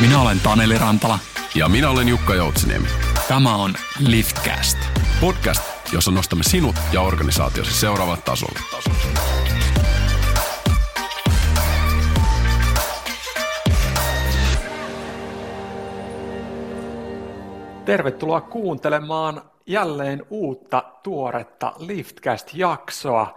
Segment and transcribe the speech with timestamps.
[0.00, 1.18] Minä olen Taneli Rantala.
[1.54, 2.86] Ja minä olen Jukka Joutsiniemi.
[3.28, 4.78] Tämä on Liftcast.
[5.20, 8.58] Podcast, jossa nostamme sinut ja organisaatiosi seuraavat tasolle.
[17.84, 23.34] Tervetuloa kuuntelemaan jälleen uutta tuoretta Liftcast-jaksoa.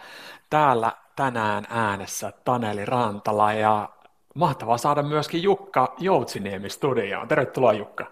[0.49, 3.89] Täällä tänään äänessä Taneli Rantala ja
[4.35, 7.27] mahtavaa saada myöskin Jukka Joutsiniemi studioon.
[7.27, 8.05] Tervetuloa Jukka.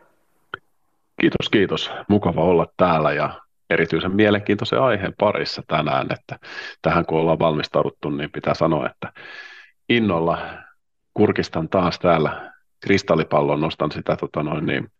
[1.22, 1.92] Kiitos, kiitos.
[2.08, 6.40] Mukava olla täällä ja erityisen mielenkiintoisen aiheen parissa tänään, että
[6.82, 9.14] tähän kun ollaan valmistauduttu, niin pitää sanoa, että
[9.90, 10.40] innolla
[11.14, 14.92] kurkistan taas täällä kristallipallon, nostan sitä tota noin, niin,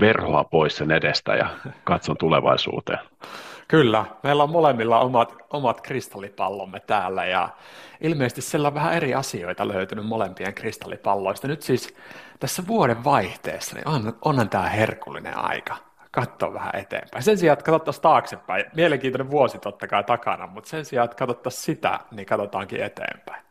[0.00, 1.48] verhoa pois sen edestä ja
[1.84, 2.98] katson tulevaisuuteen.
[3.68, 7.48] Kyllä, meillä on molemmilla omat, omat kristallipallomme täällä ja
[8.00, 11.48] ilmeisesti siellä on vähän eri asioita löytynyt molempien kristallipalloista.
[11.48, 11.96] Nyt siis
[12.40, 15.76] tässä vuoden vaihteessa niin on, onhan tämä herkullinen aika
[16.10, 17.22] katsoa vähän eteenpäin.
[17.22, 21.62] Sen sijaan, että katsottaisiin taaksepäin, mielenkiintoinen vuosi totta kai takana, mutta sen sijaan, että katsottaisiin
[21.62, 23.42] sitä, niin katsotaankin eteenpäin.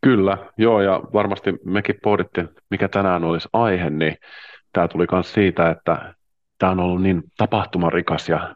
[0.00, 4.16] Kyllä, joo, ja varmasti mekin pohdittiin, mikä tänään olisi aihe, niin
[4.72, 6.14] tämä tuli myös siitä, että
[6.58, 8.54] tämä on ollut niin tapahtumarikas ja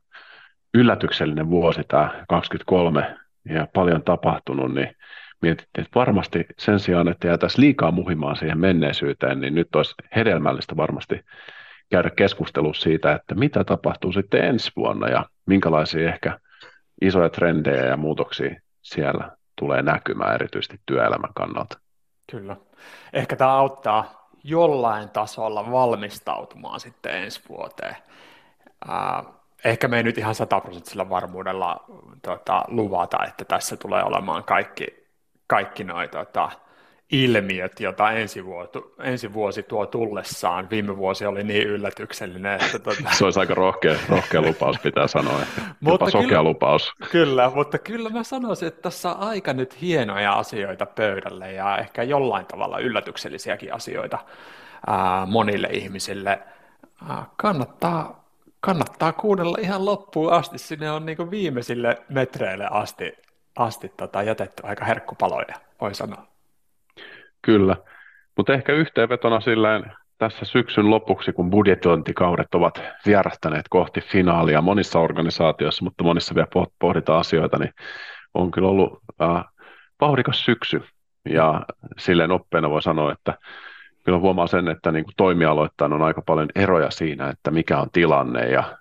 [0.74, 4.96] yllätyksellinen vuosi tämä 23 ja paljon tapahtunut, niin
[5.42, 10.76] mietittiin, että varmasti sen sijaan, että jäätäisiin liikaa muhimaan siihen menneisyyteen, niin nyt olisi hedelmällistä
[10.76, 11.24] varmasti
[11.90, 16.38] käydä keskustelua siitä, että mitä tapahtuu sitten ensi vuonna ja minkälaisia ehkä
[17.02, 21.78] isoja trendejä ja muutoksia siellä tulee näkymään erityisesti työelämän kannalta.
[22.30, 22.56] Kyllä.
[23.12, 27.96] Ehkä tämä auttaa jollain tasolla valmistautumaan sitten ensi vuoteen.
[28.88, 29.24] Ää,
[29.64, 31.84] ehkä me ei nyt ihan sataprosenttisella varmuudella
[32.22, 34.86] tota, luvata, että tässä tulee olemaan kaikki,
[35.46, 36.50] kaikki noi, tota,
[37.12, 40.70] ilmiöt, joita ensi, vuotu, ensi vuosi tuo tullessaan.
[40.70, 42.60] Viime vuosi oli niin yllätyksellinen.
[42.60, 43.10] Että tota...
[43.18, 45.40] Se olisi aika rohkea, rohkea lupaus, pitää sanoa.
[45.80, 46.92] mutta sokea kyllä, lupaus.
[47.10, 52.02] Kyllä, mutta kyllä mä sanoisin, että tässä on aika nyt hienoja asioita pöydälle ja ehkä
[52.02, 54.18] jollain tavalla yllätyksellisiäkin asioita
[54.86, 56.38] ää, monille ihmisille.
[57.08, 58.19] Ää, kannattaa,
[58.60, 60.58] kannattaa kuunnella ihan loppuun asti.
[60.58, 63.12] Sinne on niin viimeisille metreille asti,
[63.56, 66.26] asti tota, jätetty aika herkkupaloja, voi sanoa.
[67.42, 67.76] Kyllä,
[68.36, 75.84] mutta ehkä yhteenvetona silleen tässä syksyn lopuksi, kun budjetointikaudet ovat vierähtäneet kohti finaalia monissa organisaatioissa,
[75.84, 77.74] mutta monissa vielä pohditaan asioita, niin
[78.34, 79.44] on kyllä ollut äh,
[80.00, 80.82] vauhdikas syksy.
[81.28, 81.66] Ja
[81.98, 83.34] silleen oppeena voi sanoa, että
[84.10, 87.90] kyllä huomaa sen, että niin kuin toimialoittain on aika paljon eroja siinä, että mikä on
[87.92, 88.78] tilanne ja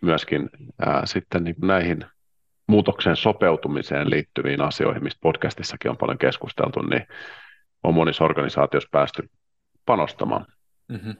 [0.00, 0.50] myöskin
[0.86, 2.04] äh, sitten niin kuin näihin
[2.66, 7.06] muutoksen sopeutumiseen liittyviin asioihin, mistä podcastissakin on paljon keskusteltu, niin
[7.82, 9.30] on monissa organisaatioissa päästy
[9.86, 10.46] panostamaan.
[10.88, 11.14] Mm-hmm.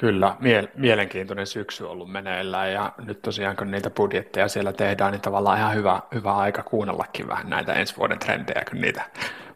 [0.00, 5.20] Kyllä, mie- mielenkiintoinen syksy ollut meneillään ja nyt tosiaan kun niitä budjetteja siellä tehdään, niin
[5.20, 9.02] tavallaan ihan hyvä, hyvä aika kuunnellakin vähän näitä ensi vuoden trendejä, kun niitä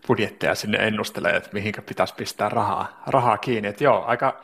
[0.06, 3.68] budjetteja sinne ennustelee, että mihinkä pitäisi pistää rahaa, rahaa kiinni.
[3.68, 4.40] Että joo, aika,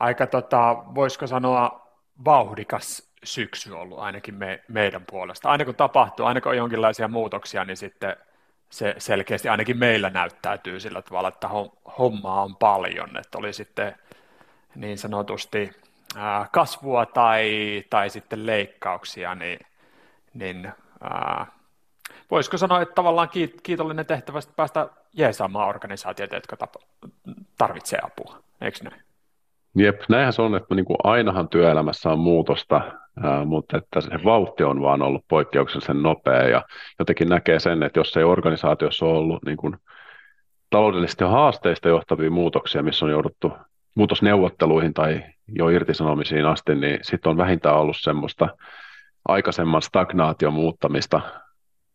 [0.00, 1.88] aika tota, voisiko sanoa
[2.24, 5.48] vauhdikas syksy ollut ainakin me, meidän puolesta.
[5.48, 8.16] Aina kun tapahtuu, aina kun on jonkinlaisia muutoksia, niin sitten
[8.70, 11.48] se selkeästi ainakin meillä näyttäytyy sillä tavalla, että
[11.98, 13.94] hommaa on paljon, että oli sitten
[14.78, 15.70] niin sanotusti
[16.52, 17.50] kasvua tai,
[17.90, 19.58] tai sitten leikkauksia, niin,
[20.34, 21.46] niin ää,
[22.30, 23.28] voisiko sanoa, että tavallaan
[23.62, 26.56] kiitollinen tehtävä päästä jeesaamaan organisaatioita, jotka
[27.58, 29.02] tarvitsee apua, eikö näin?
[29.76, 32.80] Jep, näinhän se on, että niin kuin ainahan työelämässä on muutosta,
[33.22, 36.62] ää, mutta että se vauhti on vaan ollut poikkeuksellisen nopea ja
[36.98, 39.76] jotenkin näkee sen, että jos ei organisaatiossa ole ollut niin kuin
[40.70, 43.52] taloudellisesti haasteista johtavia muutoksia, missä on jouduttu
[43.98, 48.48] muutosneuvotteluihin tai jo irtisanomisiin asti, niin sitten on vähintään ollut semmoista
[49.28, 51.20] aikaisemman stagnaation muuttamista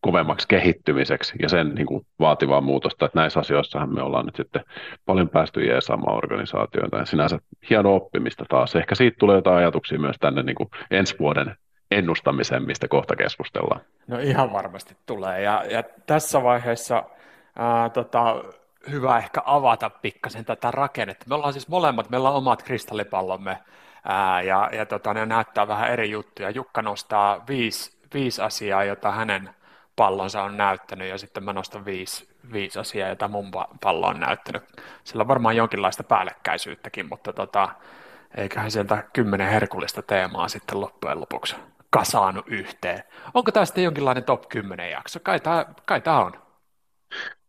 [0.01, 4.63] kovemmaksi kehittymiseksi ja sen niin kuin, vaativaa muutosta, että näissä asioissahan me ollaan nyt sitten
[5.05, 7.39] paljon päästy jeesaamaan organisaatioita ja sinänsä
[7.69, 8.75] hieno oppimista taas.
[8.75, 11.55] Ehkä siitä tulee jotain ajatuksia myös tänne niin kuin ensi vuoden
[11.91, 13.81] ennustamiseen, mistä kohta keskustellaan.
[14.07, 17.03] No ihan varmasti tulee ja, ja tässä vaiheessa
[17.55, 18.43] ää, tota,
[18.91, 21.25] hyvä ehkä avata pikkasen tätä rakennetta.
[21.29, 23.57] Me ollaan siis molemmat, meillä on omat kristallipallomme
[24.03, 26.49] ää, ja, ja tota, ne näyttää vähän eri juttuja.
[26.49, 29.49] Jukka nostaa viisi, viisi asiaa, jota hänen
[29.95, 33.51] pallonsa on näyttänyt ja sitten mä nostan viisi, viisi asiaa, jota mun
[33.81, 34.63] pallo on näyttänyt.
[35.03, 37.69] Sillä on varmaan jonkinlaista päällekkäisyyttäkin, mutta tota,
[38.37, 41.55] eiköhän sieltä kymmenen herkullista teemaa sitten loppujen lopuksi
[41.89, 43.03] kasaanut yhteen.
[43.33, 45.19] Onko tästä jonkinlainen top 10 jakso?
[45.85, 46.42] Kai tämä on.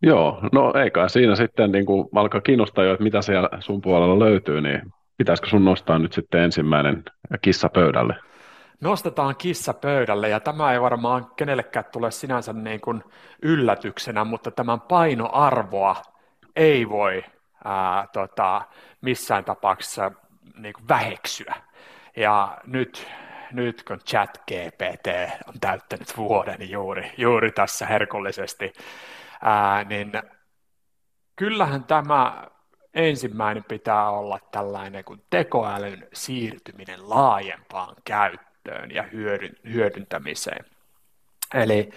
[0.02, 4.18] Joo, no eikä siinä sitten niin kuin alkaa kiinnostaa jo, että mitä siellä sun puolella
[4.18, 4.82] löytyy, niin
[5.16, 7.02] pitäisikö sun nostaa nyt sitten ensimmäinen
[7.42, 8.14] kissa pöydälle?
[8.80, 13.04] Nostetaan kissa pöydälle ja tämä ei varmaan kenellekään tule sinänsä niin kuin
[13.42, 15.96] yllätyksenä, mutta tämän painoarvoa
[16.56, 17.24] ei voi
[17.64, 18.62] ää, tota,
[19.00, 20.12] missään tapauksessa
[20.58, 21.54] niin kuin väheksyä.
[22.16, 23.06] Ja nyt,
[23.52, 25.08] nyt kun chat GPT
[25.48, 28.72] on täyttänyt vuoden juuri, juuri tässä herkullisesti,
[29.44, 30.12] ää, niin
[31.36, 32.46] kyllähän tämä
[32.94, 40.64] ensimmäinen pitää olla tällainen kuin tekoälyn siirtyminen laajempaan käyttöön ja hyödyn, hyödyntämiseen.
[41.54, 41.90] Eli,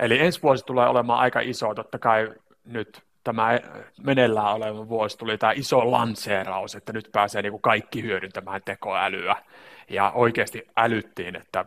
[0.00, 2.32] eli ensi vuosi tulee olemaan aika iso, totta kai
[2.64, 3.58] nyt tämä
[4.04, 9.36] meneillään oleva vuosi tuli tämä iso lanseeraus, että nyt pääsee niin kuin kaikki hyödyntämään tekoälyä.
[9.90, 11.64] Ja oikeasti älyttiin, että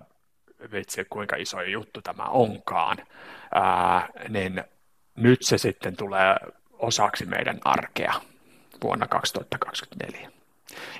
[0.72, 2.98] vitsi, kuinka iso juttu tämä onkaan.
[3.54, 4.64] Ää, niin
[5.18, 6.36] nyt se sitten tulee
[6.80, 8.14] osaksi meidän arkea
[8.84, 10.32] vuonna 2024.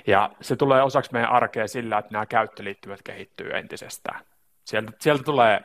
[0.06, 4.20] Ja se tulee osaksi meidän arkea sillä, että nämä käyttöliittymät kehittyy entisestään.
[4.64, 5.60] Sieltä, sieltä, tulee,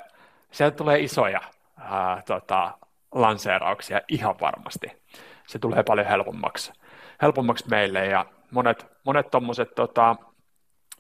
[0.52, 1.42] sieltä tulee isoja
[1.80, 2.78] ää, tota,
[3.12, 4.88] lanseerauksia ihan varmasti.
[5.48, 6.74] Se tulee paljon helpommaksi,
[7.22, 9.28] helpommaksi meille ja monet, monet
[9.76, 10.16] tota,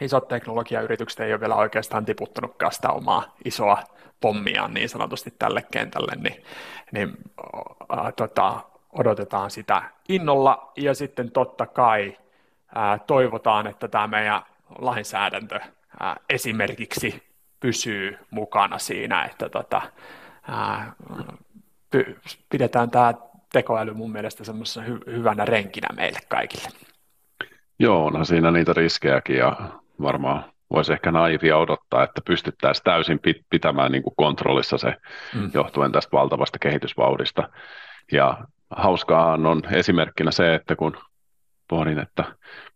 [0.01, 3.83] isot teknologiayritykset ei ole vielä oikeastaan tiputtanutkaan sitä omaa isoa
[4.23, 6.43] pommiaan niin sanotusti tälle kentälle, niin,
[6.91, 7.17] niin
[7.89, 8.59] ää, tota,
[8.89, 12.17] odotetaan sitä innolla ja sitten totta kai
[12.75, 14.41] ää, toivotaan, että tämä meidän
[14.79, 15.59] lainsäädäntö
[15.99, 17.23] ää, esimerkiksi
[17.59, 19.81] pysyy mukana siinä, että tota,
[20.47, 20.93] ää,
[22.49, 23.13] pidetään tämä
[23.53, 26.69] tekoäly mun mielestä semmoisena hy- hyvänä renkinä meille kaikille.
[27.79, 29.55] Joo, onhan siinä niitä riskejäkin ja
[30.01, 34.95] varmaan voisi ehkä naivia odottaa, että pystyttäisiin täysin pitämään niin kuin kontrollissa se
[35.35, 35.51] mm.
[35.53, 37.49] johtuen tästä valtavasta kehitysvauhdista.
[38.11, 38.37] Ja
[38.69, 40.97] hauskaa on esimerkkinä se, että kun
[41.67, 42.23] pohdin, että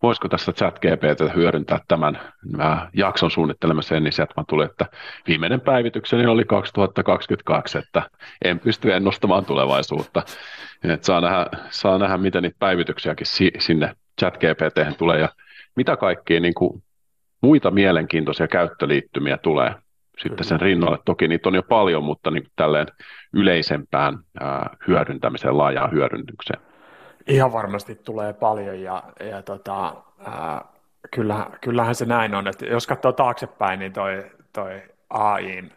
[0.03, 2.19] voisiko tässä chat GPT hyödyntää tämän
[2.93, 4.85] jakson suunnittelemiseen, niin sieltä tuli, että
[5.27, 8.09] viimeinen päivitykseni oli 2022, että
[8.45, 10.23] en pysty ennustamaan tulevaisuutta.
[10.83, 13.27] Että saa, nähdä, saa nähdä, miten niitä päivityksiäkin
[13.59, 15.29] sinne chat GPT tulee ja
[15.75, 16.83] mitä kaikkia niin kuin
[17.41, 19.73] muita mielenkiintoisia käyttöliittymiä tulee
[20.17, 20.97] sitten sen rinnalle.
[21.05, 22.87] Toki niitä on jo paljon, mutta niin tälleen
[23.33, 26.59] yleisempään ää, hyödyntämiseen, laajaan hyödyntykseen.
[27.27, 29.95] Ihan varmasti tulee paljon ja, ja tota,
[30.25, 30.65] ää,
[31.15, 35.71] kyllähän, kyllähän se näin on, että jos katsoo taaksepäin, niin toi, toi AIin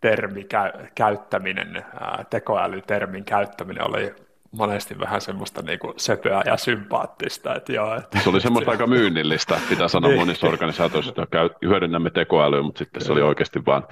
[0.00, 0.46] termi
[0.94, 4.14] käyttäminen, ää, tekoälytermin käyttäminen oli
[4.52, 7.54] monesti vähän semmoista niin kuin söpöä ja sympaattista.
[7.54, 10.20] Että joo, että, se oli semmoista aika myynnillistä, pitää sanoa niin.
[10.20, 13.82] monissa organisaatioissa, että hyödynnämme tekoälyä, mutta sitten se oli oikeasti vain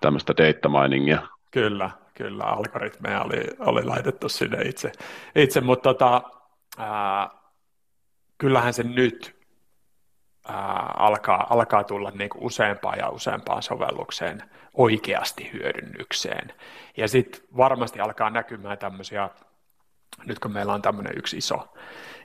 [0.00, 1.22] tämmöistä data miningia.
[1.50, 4.92] Kyllä, kyllä, algoritmeja oli, oli laitettu sinne itse,
[5.34, 6.22] itse mutta tota,
[6.78, 7.30] ää,
[8.38, 9.36] kyllähän se nyt
[10.48, 14.42] ää, alkaa, alkaa tulla niin kuin useampaan ja useampaan sovellukseen
[14.74, 16.52] oikeasti hyödynnykseen.
[16.96, 19.30] Ja sitten varmasti alkaa näkymään tämmöisiä
[20.24, 21.68] nyt kun meillä on tämmöinen yksi iso,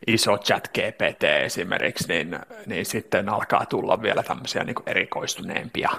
[0.07, 5.89] iso chat GPT esimerkiksi, niin, niin sitten alkaa tulla vielä tämmöisiä niin erikoistuneempia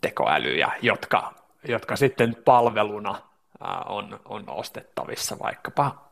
[0.00, 1.32] tekoälyjä, jotka,
[1.68, 3.14] jotka sitten palveluna
[3.86, 6.10] on, on ostettavissa vaikkapa,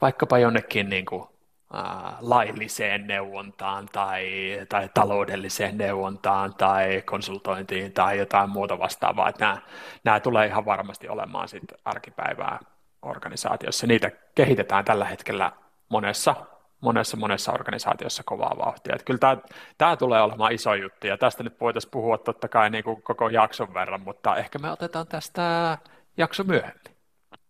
[0.00, 1.24] vaikkapa jonnekin niin kuin,
[1.72, 4.26] ää, lailliseen neuvontaan tai,
[4.68, 9.28] tai taloudelliseen neuvontaan tai konsultointiin tai jotain muuta vastaavaa.
[9.28, 9.58] Että nämä,
[10.04, 12.58] nämä tulee ihan varmasti olemaan sitten arkipäivää
[13.04, 13.86] organisaatiossa.
[13.86, 15.52] Niitä kehitetään tällä hetkellä
[15.88, 16.34] monessa,
[16.80, 18.94] monessa, monessa organisaatiossa kovaa vauhtia.
[18.94, 19.36] Että kyllä tämä,
[19.78, 23.28] tämä tulee olemaan iso juttu, ja tästä nyt voitaisiin puhua totta kai niin kuin koko
[23.28, 25.78] jakson verran, mutta ehkä me otetaan tästä
[26.16, 26.94] jakso myöhemmin.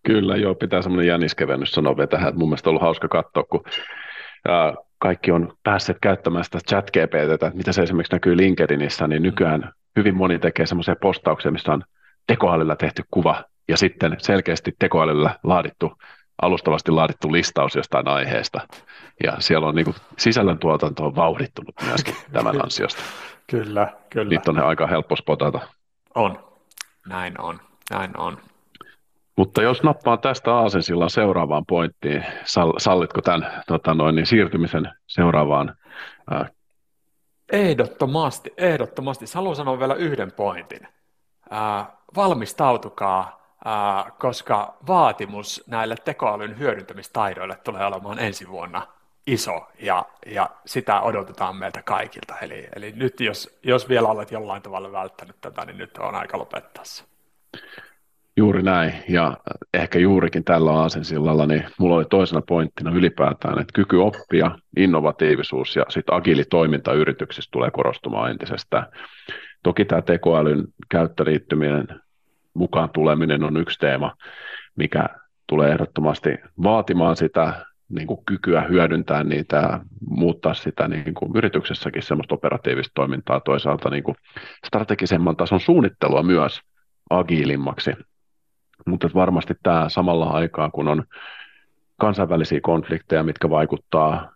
[0.06, 3.44] Kyllä, joo, pitää semmoinen jänniskevennys sanoa vielä tähän, että mun mielestä on ollut hauska katsoa,
[3.44, 3.64] kun
[4.48, 9.72] ja kaikki on päässeet käyttämään sitä chat GPTtä, mitä se esimerkiksi näkyy LinkedInissä, niin nykyään
[9.96, 11.84] hyvin moni tekee semmoisia postauksia, missä on
[12.26, 15.92] tekoälyllä tehty kuva ja sitten selkeästi tekoälyllä laadittu,
[16.42, 18.60] alustavasti laadittu listaus jostain aiheesta.
[19.24, 23.02] Ja siellä on niin kuin, sisällöntuotanto on vauhdittunut myöskin tämän ansiosta.
[23.50, 24.28] kyllä, kyllä.
[24.28, 25.60] Niitä on aika helppo spotata.
[26.14, 26.38] On,
[27.08, 28.38] näin on, näin on.
[29.36, 32.24] Mutta jos nappaan tästä aasensillan seuraavaan pointtiin,
[32.78, 35.74] sallitko tämän tota noin, niin siirtymisen seuraavaan?
[36.30, 36.48] Ää...
[37.52, 39.24] Ehdottomasti, ehdottomasti.
[39.34, 40.88] Haluan sanoa vielä yhden pointin.
[41.50, 43.43] Ää, valmistautukaa,
[44.18, 48.86] koska vaatimus näille tekoälyn hyödyntämistaidoille tulee olemaan ensi vuonna
[49.26, 52.38] iso ja, ja sitä odotetaan meiltä kaikilta.
[52.38, 56.38] Eli, eli nyt jos, jos vielä olet jollain tavalla välttänyt tätä, niin nyt on aika
[56.38, 57.04] lopettaa se.
[58.36, 59.36] Juuri näin, ja
[59.74, 65.84] ehkä juurikin tällä aasensillalla, niin mulla oli toisena pointtina ylipäätään, että kyky oppia, innovatiivisuus ja
[65.88, 68.86] sitten agiili toiminta yrityksissä tulee korostumaan entisestään.
[69.62, 71.86] Toki tämä tekoälyn käyttöliittyminen,
[72.54, 74.14] mukaan tuleminen on yksi teema,
[74.76, 75.08] mikä
[75.46, 76.30] tulee ehdottomasti
[76.62, 82.92] vaatimaan sitä niin kuin kykyä hyödyntää niitä ja muuttaa sitä niin kuin yrityksessäkin semmoista operatiivista
[82.94, 84.16] toimintaa, toisaalta niin kuin
[84.66, 86.60] strategisemman tason suunnittelua myös
[87.10, 87.92] agiilimmaksi.
[88.86, 91.04] Mutta varmasti tämä samalla aikaa, kun on
[92.00, 94.32] kansainvälisiä konflikteja, mitkä vaikuttaa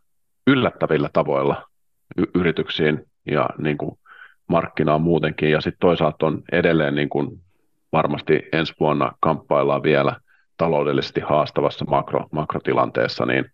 [0.46, 1.68] yllättävillä tavoilla
[2.16, 3.98] y- yrityksiin ja niin kuin
[4.48, 7.40] markkinaan muutenkin, ja sitten toisaalta on edelleen niin kuin
[7.92, 10.16] varmasti ensi vuonna kamppaillaan vielä
[10.57, 13.45] taloudellisesti haastavassa makro, makrotilanteessa, niin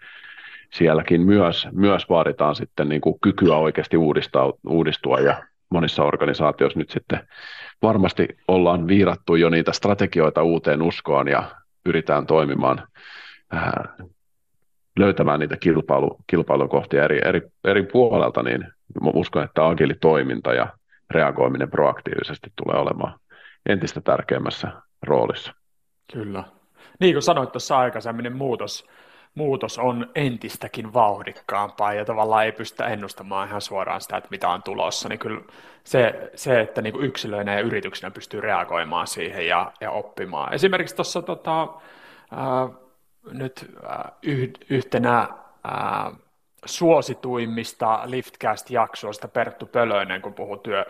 [0.73, 5.21] sielläkin myös, myös vaaditaan sitten niin kuin kykyä oikeasti uudistaa, uudistua.
[5.21, 7.29] Ja monissa organisaatioissa nyt sitten
[7.83, 11.51] varmasti ollaan viirattu jo niitä strategioita uuteen uskoon ja
[11.85, 12.89] pyritään toimimaan,
[13.55, 13.73] äh,
[14.99, 18.67] löytämään niitä kilpailu, kilpailukohtia eri, eri, eri puolelta, niin
[19.03, 20.67] uskon, että agili toiminta ja
[21.11, 23.19] reagoiminen proaktiivisesti tulee olemaan
[23.67, 24.69] entistä tärkeämmässä
[25.03, 25.55] roolissa.
[26.13, 26.45] Kyllä.
[27.01, 28.89] Niin kuin sanoit tuossa aikaisemmin, niin muutos,
[29.35, 34.63] muutos on entistäkin vauhdikkaampaa ja tavallaan ei pystytä ennustamaan ihan suoraan sitä, että mitä on
[34.63, 35.41] tulossa, niin kyllä
[35.85, 40.55] se, se että niin yksilöinä ja yrityksinä pystyy reagoimaan siihen ja, ja oppimaan.
[40.55, 42.71] Esimerkiksi tuossa tota, äh,
[43.33, 44.13] nyt äh,
[44.71, 46.13] yhtenä äh,
[46.65, 50.85] suosituimmista Liftcast-jaksoista Perttu Pölönen, kun puhuu työ,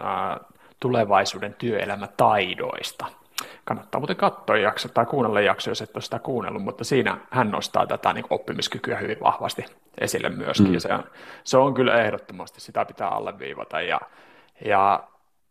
[0.00, 0.40] äh,
[0.80, 3.06] tulevaisuuden työelämätaidoista–
[3.64, 7.50] kannattaa muuten katsoa jakso tai kuunnella jakso, jos et ole sitä kuunnellut, mutta siinä hän
[7.50, 9.64] nostaa tätä niin oppimiskykyä hyvin vahvasti
[10.00, 10.74] esille myöskin, mm.
[10.74, 11.04] ja se on,
[11.44, 14.00] se on kyllä ehdottomasti, sitä pitää alleviivata, ja,
[14.64, 15.04] ja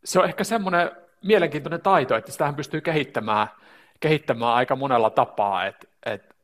[0.04, 0.92] se on ehkä semmoinen
[1.24, 3.48] mielenkiintoinen taito, että sitä hän pystyy kehittämään,
[4.00, 6.36] kehittämään aika monella tapaa, että, että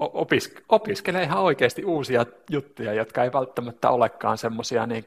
[0.00, 5.04] opisk- opiskelee ihan oikeasti uusia juttuja, jotka ei välttämättä olekaan semmoisia niin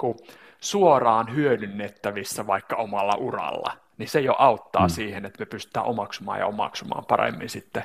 [0.60, 4.90] suoraan hyödynnettävissä vaikka omalla uralla niin se jo auttaa mm.
[4.90, 7.84] siihen, että me pystytään omaksumaan ja omaksumaan paremmin sitten,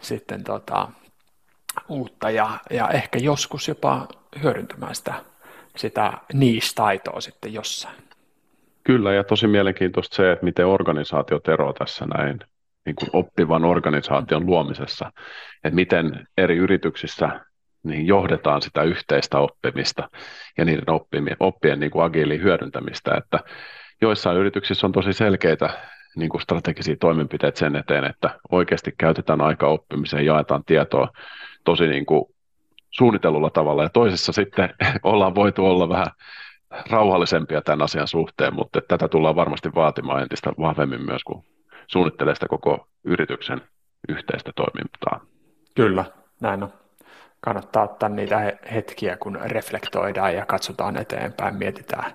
[0.00, 0.88] sitten tota,
[1.88, 4.08] uutta ja, ja ehkä joskus jopa
[4.42, 5.14] hyödyntämään sitä,
[5.76, 7.96] sitä niistaitoa sitten jossain.
[8.84, 12.40] Kyllä, ja tosi mielenkiintoista se, että miten organisaatiot eroavat tässä näin
[12.86, 15.12] niin kuin oppivan organisaation luomisessa,
[15.64, 17.40] että miten eri yrityksissä
[17.82, 20.08] niin johdetaan sitä yhteistä oppimista
[20.58, 23.40] ja niiden oppimien, oppien niin kuin agiiliin hyödyntämistä, että
[24.00, 25.70] joissain yrityksissä on tosi selkeitä
[26.16, 31.08] niin kuin strategisia toimenpiteitä sen eteen, että oikeasti käytetään aika oppimiseen, jaetaan tietoa
[31.64, 32.24] tosi niin kuin
[32.90, 36.06] suunnitellulla tavalla, ja toisessa sitten ollaan voitu olla vähän
[36.90, 41.44] rauhallisempia tämän asian suhteen, mutta tätä tullaan varmasti vaatimaan entistä vahvemmin myös, kun
[41.92, 43.60] suunnittelee sitä koko yrityksen
[44.08, 45.20] yhteistä toimintaa.
[45.74, 46.04] Kyllä,
[46.40, 46.72] näin on
[47.44, 52.12] kannattaa ottaa niitä hetkiä, kun reflektoidaan ja katsotaan eteenpäin, mietitään,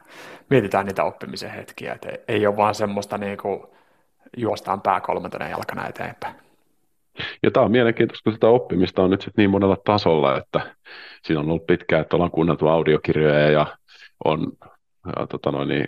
[0.49, 1.93] mietitään niitä oppimisen hetkiä.
[1.93, 3.63] Et ei ole vaan semmoista niin kuin
[4.37, 6.35] juostaan pää kolmantena jalkana eteenpäin.
[7.43, 10.75] Ja tämä on mielenkiintoista, kun sitä oppimista on nyt sit niin monella tasolla, että
[11.23, 13.77] siinä on ollut pitkään, että ollaan kuunneltu audiokirjoja ja
[14.25, 14.51] on
[15.05, 15.87] ja, tota noin, niin,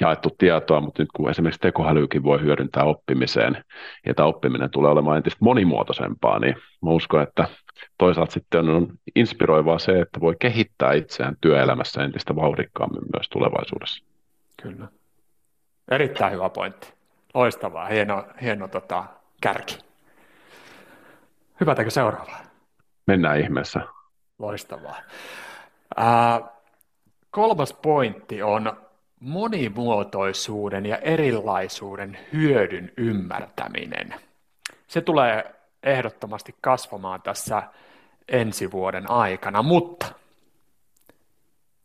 [0.00, 3.64] jaettu tietoa, mutta nyt kun esimerkiksi tekoälykin voi hyödyntää oppimiseen,
[4.06, 7.48] ja tämä oppiminen tulee olemaan entistä monimuotoisempaa, niin mä uskon, että
[7.98, 14.04] toisaalta sitten on inspiroivaa se, että voi kehittää itseään työelämässä entistä vauhdikkaammin myös tulevaisuudessa.
[14.62, 14.88] Kyllä.
[15.90, 16.92] Erittäin hyvä pointti.
[17.34, 19.04] Loistavaa, hieno, hieno tota,
[19.40, 19.78] kärki.
[21.60, 22.44] Hypätäänkö seuraavaan?
[23.06, 23.80] Mennään ihmeessä.
[24.38, 24.96] Loistavaa.
[25.96, 26.40] Ää,
[27.30, 28.87] kolmas pointti on
[29.20, 34.14] monimuotoisuuden ja erilaisuuden hyödyn ymmärtäminen.
[34.86, 37.62] Se tulee ehdottomasti kasvamaan tässä
[38.28, 40.06] ensi vuoden aikana, mutta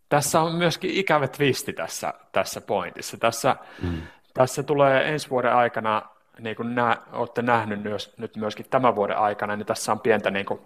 [0.09, 3.17] tässä on myöskin ikävä twisti tässä, tässä pointissa.
[3.17, 4.01] Tässä, mm.
[4.33, 6.01] tässä tulee ensi vuoden aikana,
[6.39, 10.31] niin kuin nä, olette nähneet myös, nyt myöskin tämän vuoden aikana, niin tässä on pientä
[10.31, 10.59] niin kuin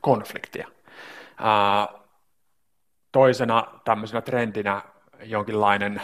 [0.00, 0.68] konfliktia.
[1.38, 1.88] Ää,
[3.12, 4.82] toisena tämmöisenä trendinä
[5.22, 6.02] jonkinlainen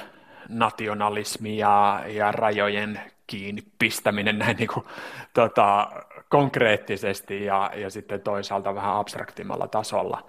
[0.49, 4.87] nationalismi ja, ja rajojen kiinni pistäminen näin niin kuin,
[5.35, 5.91] tota,
[6.29, 10.27] konkreettisesti ja, ja sitten toisaalta vähän abstraktimmalla tasolla,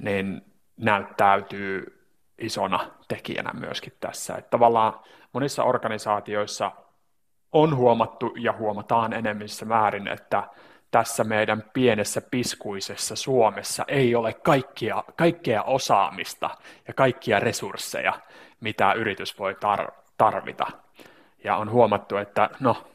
[0.00, 0.42] niin
[0.76, 2.02] näyttäytyy
[2.38, 4.34] isona tekijänä myöskin tässä.
[4.34, 5.00] Että tavallaan
[5.32, 6.72] monissa organisaatioissa
[7.52, 10.42] on huomattu ja huomataan enemmissä määrin, että
[10.90, 16.50] tässä meidän pienessä piskuisessa Suomessa ei ole kaikkia, kaikkea osaamista
[16.88, 18.20] ja kaikkia resursseja,
[18.60, 20.66] mitä yritys voi tar- tarvita.
[21.44, 22.86] Ja on huomattu, että no,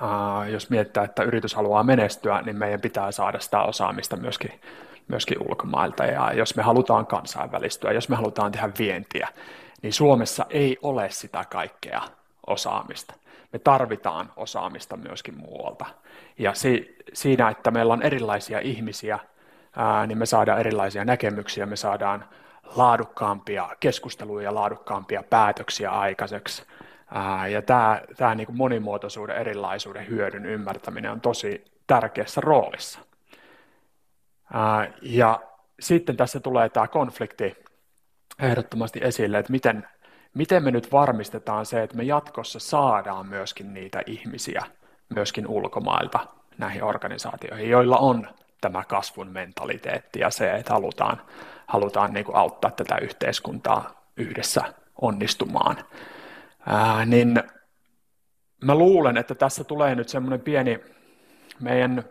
[0.00, 4.60] ää, jos miettää, että yritys haluaa menestyä, niin meidän pitää saada sitä osaamista myöskin,
[5.08, 6.04] myöskin ulkomailta.
[6.04, 9.28] Ja jos me halutaan kansainvälistyä, jos me halutaan tehdä vientiä,
[9.82, 12.02] niin Suomessa ei ole sitä kaikkea
[12.46, 13.14] osaamista.
[13.52, 15.86] Me tarvitaan osaamista myöskin muualta.
[16.38, 19.18] Ja si, siinä, että meillä on erilaisia ihmisiä,
[19.76, 22.24] ää, niin me saadaan erilaisia näkemyksiä, me saadaan
[22.76, 26.62] laadukkaampia keskusteluja ja laadukkaampia päätöksiä aikaiseksi.
[27.14, 33.00] Ää, ja tämä, tämä niin kuin monimuotoisuuden, erilaisuuden hyödyn ymmärtäminen on tosi tärkeässä roolissa.
[34.52, 35.40] Ää, ja
[35.80, 37.56] sitten tässä tulee tämä konflikti
[38.38, 39.88] ehdottomasti esille, että miten,
[40.36, 44.64] miten me nyt varmistetaan se, että me jatkossa saadaan myöskin niitä ihmisiä
[45.14, 46.26] myöskin ulkomailta
[46.58, 48.28] näihin organisaatioihin, joilla on
[48.60, 51.22] tämä kasvun mentaliteetti ja se, että halutaan,
[51.66, 54.62] halutaan niin kuin auttaa tätä yhteiskuntaa yhdessä
[55.00, 55.76] onnistumaan.
[56.66, 57.42] Ää, niin
[58.64, 60.80] mä luulen, että tässä tulee nyt semmoinen pieni
[61.60, 62.04] meidän,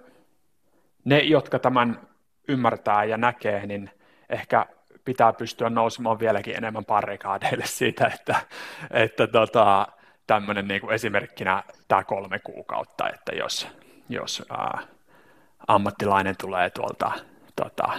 [1.05, 1.99] ne jotka tämän
[2.47, 3.89] ymmärtää ja näkee, niin
[4.29, 4.65] ehkä
[5.05, 8.35] pitää pystyä nousemaan vieläkin enemmän parikaadeille siitä, että,
[8.91, 9.87] että tota,
[10.27, 13.67] tämmöinen niin esimerkkinä tämä kolme kuukautta, että jos,
[14.09, 14.79] jos ää,
[15.67, 17.11] ammattilainen tulee tuolta
[17.55, 17.89] tota,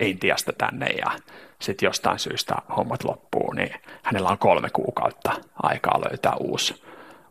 [0.00, 1.10] Intiasta tänne ja
[1.58, 5.32] sitten jostain syystä hommat loppuu, niin hänellä on kolme kuukautta
[5.62, 6.82] aikaa löytää uusi,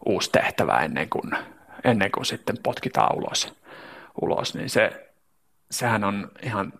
[0.05, 1.31] uusi tehtävä ennen kuin,
[1.83, 3.55] ennen kuin sitten potkitaan ulos,
[4.21, 4.55] ulos.
[4.55, 5.11] Niin se,
[5.71, 6.73] sehän on ihan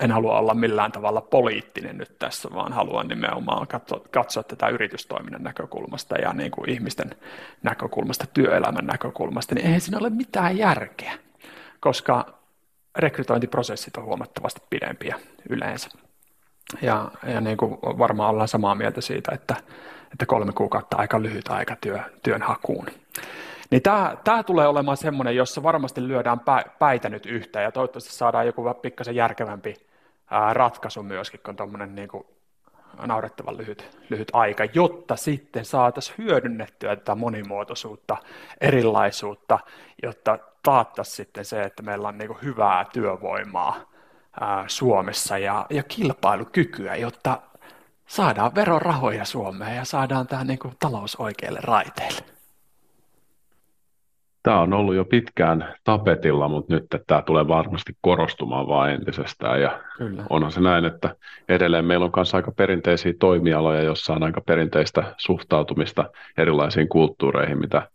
[0.00, 5.42] en halua olla millään tavalla poliittinen nyt tässä, vaan haluan nimenomaan katsoa, katsoa tätä yritystoiminnan
[5.42, 7.10] näkökulmasta ja niin kuin ihmisten
[7.62, 11.12] näkökulmasta, työelämän näkökulmasta, niin eihän siinä ole mitään järkeä,
[11.80, 12.38] koska
[12.96, 15.88] rekrytointiprosessit on huomattavasti pidempiä yleensä.
[16.82, 19.56] Ja, ja niin kuin varmaan ollaan samaa mieltä siitä, että,
[20.12, 22.86] että kolme kuukautta aika lyhyt aika työ, työn hakuun.
[23.70, 26.40] Niin tämä, tämä tulee olemaan semmoinen, jossa varmasti lyödään
[26.78, 29.74] päitä nyt yhteen ja toivottavasti saadaan joku pikkasen järkevämpi
[30.52, 32.26] ratkaisu myöskin, kun tuommoinen niin kuin
[33.06, 38.16] naurettavan lyhyt, lyhyt aika, jotta sitten saataisiin hyödynnettyä tätä monimuotoisuutta,
[38.60, 39.58] erilaisuutta,
[40.02, 43.90] jotta taattaisiin sitten se, että meillä on niin kuin hyvää työvoimaa
[44.40, 47.42] ää, Suomessa ja, ja kilpailukykyä, jotta
[48.06, 52.33] saadaan verorahoja Suomeen ja saadaan tämä niin kuin talous oikealle raiteille
[54.44, 59.60] tämä on ollut jo pitkään tapetilla, mutta nyt tämä tulee varmasti korostumaan vain entisestään.
[59.60, 60.24] Ja Kyllä.
[60.30, 61.16] onhan se näin, että
[61.48, 67.88] edelleen meillä on myös aika perinteisiä toimialoja, joissa on aika perinteistä suhtautumista erilaisiin kulttuureihin, mitä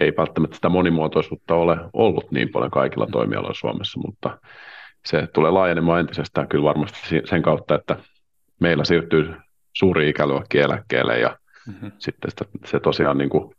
[0.00, 4.38] ei välttämättä sitä monimuotoisuutta ole ollut niin paljon kaikilla toimialoilla Suomessa, mutta
[5.04, 7.96] se tulee laajenemaan entisestään kyllä varmasti sen kautta, että
[8.60, 9.34] meillä siirtyy
[9.72, 11.92] suuri ikäluokki eläkkeelle ja mm-hmm.
[11.98, 13.54] sitten sitä, se tosiaan niin kuin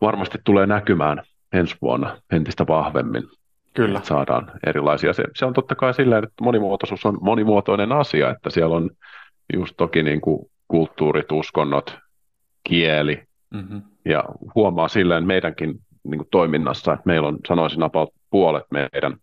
[0.00, 1.22] varmasti tulee näkymään
[1.56, 3.22] ensi vuonna entistä vahvemmin.
[3.74, 3.98] Kyllä.
[3.98, 5.12] Että saadaan erilaisia.
[5.12, 8.90] Se, se on totta kai silleen, että monimuotoisuus on monimuotoinen asia, että siellä on
[9.56, 11.98] just toki niin kuin kulttuurit, uskonnot,
[12.64, 13.22] kieli,
[13.54, 13.82] mm-hmm.
[14.04, 19.16] ja huomaa silleen meidänkin niin kuin toiminnassa, että meillä on, sanoisin, about puolet meidän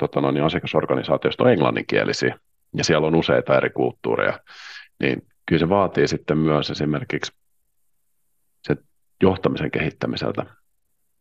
[0.00, 2.38] tota noin, asiakasorganisaatiosta on englanninkielisiä,
[2.76, 4.40] ja siellä on useita eri kulttuureja,
[5.00, 7.32] niin kyllä se vaatii sitten myös esimerkiksi
[8.62, 8.76] se
[9.22, 10.46] johtamisen kehittämiseltä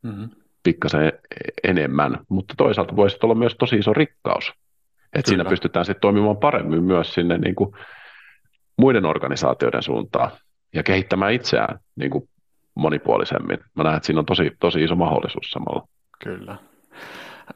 [0.03, 0.29] mm-hmm.
[0.67, 1.13] Pikkasen
[1.63, 4.53] enemmän, mutta toisaalta voisi olla myös tosi iso rikkaus,
[5.13, 7.75] että siinä pystytään sitten toimimaan paremmin myös sinne niin kuin
[8.77, 10.31] muiden organisaatioiden suuntaan
[10.73, 12.29] ja kehittämään itseään niin kuin
[12.75, 13.59] monipuolisemmin.
[13.75, 15.87] Mä näen, että siinä on tosi, tosi iso mahdollisuus samalla.
[16.23, 16.55] Kyllä.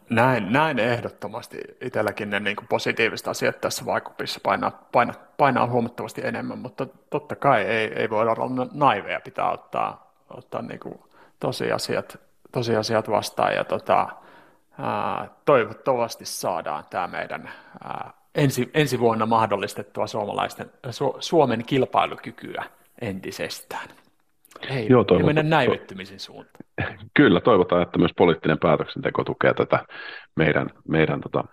[0.09, 1.57] Näin, näin ehdottomasti.
[1.81, 7.61] Itselläkin ne niin positiiviset asiat tässä vaikupissa painaa, painaa, painaa huomattavasti enemmän, mutta totta kai
[7.61, 10.99] ei, ei voi olla naiveja, pitää ottaa, ottaa niin kuin
[11.39, 14.07] tosiasiat tosiasiat vastaan ja tota,
[14.79, 17.49] ää, toivottavasti saadaan tämä meidän
[17.83, 22.63] ää, ensi, ensi vuonna mahdollistettua suomalaisten, Su, Suomen kilpailukykyä
[23.01, 23.87] entisestään.
[24.69, 26.65] Ei, Joo, ei mennä näivettymisen suuntaan.
[27.17, 29.85] Kyllä, toivotaan, että myös poliittinen päätöksenteko tukee tätä
[30.35, 31.43] meidän, meidän tota,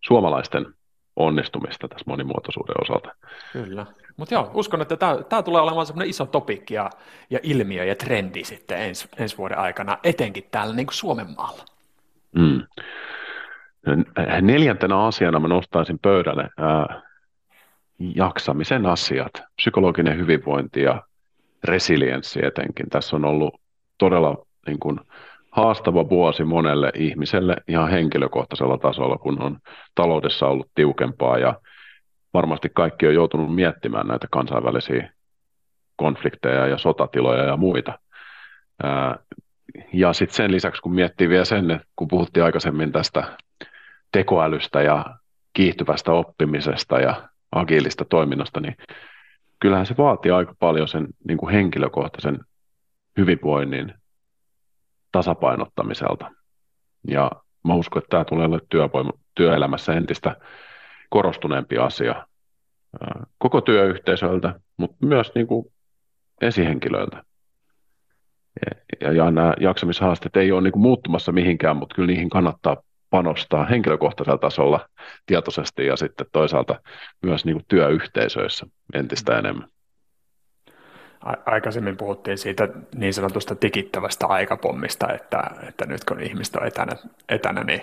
[0.00, 0.66] suomalaisten
[1.16, 3.14] onnistumista tässä monimuotoisuuden osalta.
[3.52, 3.86] Kyllä.
[4.16, 4.96] Mutta joo, uskon, että
[5.28, 6.90] tämä tulee olemaan semmoinen iso topikki ja,
[7.30, 11.64] ja ilmiö ja trendi sitten ens, ensi vuoden aikana, etenkin täällä niin kuin Suomen maalla.
[12.32, 12.62] Mm.
[14.40, 17.02] Neljäntenä asiana mä nostaisin pöydälle ää,
[17.98, 21.02] jaksamisen asiat, psykologinen hyvinvointi ja
[21.64, 22.90] resilienssi etenkin.
[22.90, 23.60] Tässä on ollut
[23.98, 25.00] todella niin kuin,
[25.56, 29.58] haastava vuosi monelle ihmiselle ihan henkilökohtaisella tasolla, kun on
[29.94, 31.60] taloudessa ollut tiukempaa ja
[32.34, 35.12] varmasti kaikki on joutunut miettimään näitä kansainvälisiä
[35.96, 37.98] konflikteja ja sotatiloja ja muita.
[39.92, 43.36] Ja sitten sen lisäksi, kun miettii vielä sen, että kun puhuttiin aikaisemmin tästä
[44.12, 45.04] tekoälystä ja
[45.52, 48.76] kiihtyvästä oppimisesta ja agiilista toiminnasta, niin
[49.60, 52.40] kyllähän se vaatii aika paljon sen niin kuin henkilökohtaisen
[53.16, 53.94] hyvinvoinnin
[55.12, 56.30] tasapainottamiselta.
[57.08, 57.30] Ja
[57.64, 60.36] mä uskon, että tämä tulee olemaan työvoima, työelämässä entistä
[61.10, 62.26] korostuneempi asia
[63.38, 65.72] koko työyhteisöltä, mutta myös niin kuin
[66.40, 67.22] esihenkilöiltä.
[69.00, 72.76] Ja, ja nämä jaksamishaasteet ei ole niin kuin muuttumassa mihinkään, mutta kyllä niihin kannattaa
[73.10, 74.88] panostaa henkilökohtaisella tasolla
[75.26, 76.80] tietoisesti ja sitten toisaalta
[77.22, 79.68] myös niin kuin työyhteisöissä entistä enemmän
[81.46, 86.96] aikaisemmin puhuttiin siitä niin sanotusta tikittävästä aikapommista, että, että nyt kun ihmiset on etänä,
[87.28, 87.82] etänä niin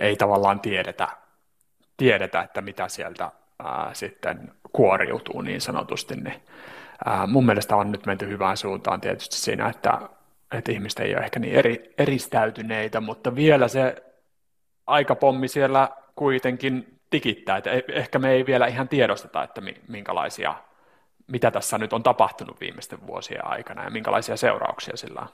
[0.00, 1.08] ei tavallaan tiedetä,
[1.96, 3.30] tiedetä että mitä sieltä
[3.64, 6.16] ää, sitten kuoriutuu niin sanotusti.
[6.16, 6.42] Niin,
[7.04, 9.98] ää, mun mielestä on nyt menty hyvään suuntaan tietysti siinä, että,
[10.52, 14.02] että ihmiset ei ole ehkä niin eri, eristäytyneitä, mutta vielä se
[14.86, 20.54] aikapommi siellä kuitenkin tikittää, että ehkä me ei vielä ihan tiedosteta, että minkälaisia
[21.28, 25.28] mitä tässä nyt on tapahtunut viimeisten vuosien aikana ja minkälaisia seurauksia sillä on?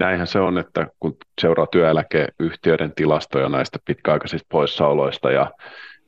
[0.00, 5.50] Näinhän se on, että kun seuraa työeläkeyhtiöiden tilastoja näistä pitkäaikaisista poissaoloista ja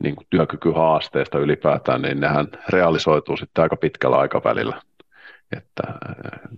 [0.03, 4.83] niin kuin työkykyhaasteista ylipäätään, niin nehän realisoituu sitten aika pitkällä aikavälillä.
[5.57, 6.51] Että äh,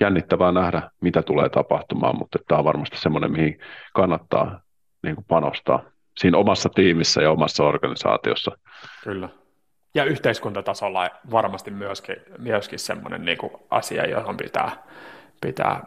[0.00, 3.60] jännittävää nähdä, mitä tulee tapahtumaan, mutta tämä on varmasti semmoinen, mihin
[3.94, 4.60] kannattaa
[5.02, 5.82] niin kuin panostaa
[6.16, 8.50] siinä omassa tiimissä ja omassa organisaatiossa.
[9.04, 9.28] Kyllä.
[9.94, 14.82] Ja yhteiskuntatasolla varmasti myöskin, myöskin semmoinen niin kuin asia, johon pitää,
[15.40, 15.84] pitää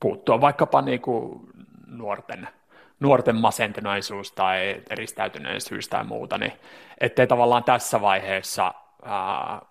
[0.00, 1.40] puuttua, vaikkapa niin kuin
[1.86, 2.48] nuorten,
[3.00, 6.52] nuorten masentuneisuus tai eristäytyneisyys tai muuta, niin
[7.00, 9.62] ettei tavallaan tässä vaiheessa ää,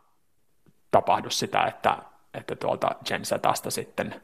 [0.91, 1.97] tapahdu sitä, että,
[2.33, 4.21] että tuolta Gen Zasta sitten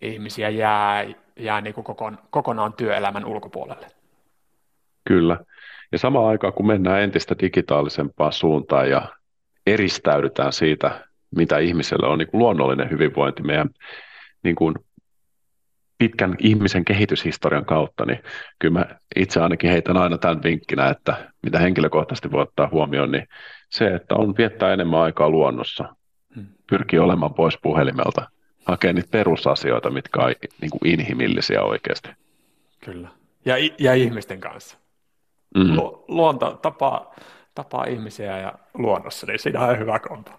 [0.00, 1.84] ihmisiä jää, jää niin kuin
[2.30, 3.86] kokonaan työelämän ulkopuolelle.
[5.08, 5.38] Kyllä.
[5.92, 9.08] Ja samaan aikaan, kun mennään entistä digitaalisempaan suuntaan ja
[9.66, 13.70] eristäydytään siitä, mitä ihmiselle on niin kuin luonnollinen hyvinvointi meidän
[14.42, 14.74] niin kuin
[15.98, 18.22] pitkän ihmisen kehityshistorian kautta, niin
[18.58, 23.28] kyllä mä itse ainakin heitän aina tämän vinkkinä, että mitä henkilökohtaisesti voi ottaa huomioon, niin
[23.70, 25.94] se, että on viettää enemmän aikaa luonnossa,
[26.34, 26.46] hmm.
[26.70, 28.30] pyrkii olemaan pois puhelimelta,
[28.64, 32.08] hakee niitä perusasioita, mitkä on niin kuin inhimillisiä oikeasti.
[32.84, 33.08] Kyllä.
[33.44, 34.78] Ja, ja ihmisten kanssa
[35.54, 35.76] mm.
[35.76, 37.14] lu, luonto tapaa,
[37.54, 40.30] tapaa ihmisiä ja luonnossa, niin siinä on hyvä kompo.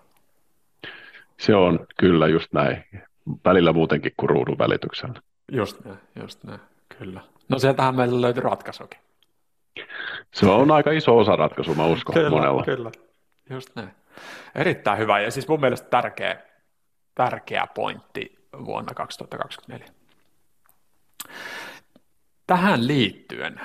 [1.38, 2.84] Se on kyllä just näin.
[3.46, 5.22] Välillä muutenkin kuin ruudun välityksellä.
[5.52, 6.60] Just näin, just näin,
[6.98, 7.22] kyllä.
[7.50, 9.00] No sieltähän meillä löytyi ratkaisukin.
[10.34, 12.64] Se on aika iso osa ratkaisu, mä uskon kyllä, monella.
[12.64, 12.92] Kyllä,
[13.50, 13.90] just näin.
[14.56, 16.42] Erittäin hyvä ja siis mun mielestä tärkeä,
[17.16, 19.88] tärkeä pointti vuonna 2024.
[22.48, 23.62] Tähän liittyen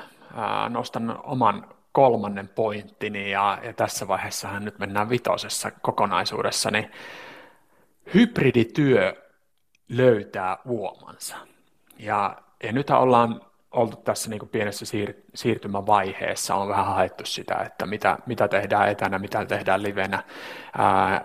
[0.68, 6.90] nostan oman kolmannen pointtini ja, ja tässä vaiheessahan nyt mennään vitosessa kokonaisuudessa, niin
[8.14, 9.14] hybridityö
[9.88, 11.36] löytää uomansa.
[11.98, 17.54] Ja, ja nythän ollaan oltu tässä niin kuin pienessä siir- siirtymävaiheessa, on vähän haettu sitä,
[17.54, 20.22] että mitä, mitä tehdään etänä, mitä tehdään livenä.
[20.78, 21.24] Ää,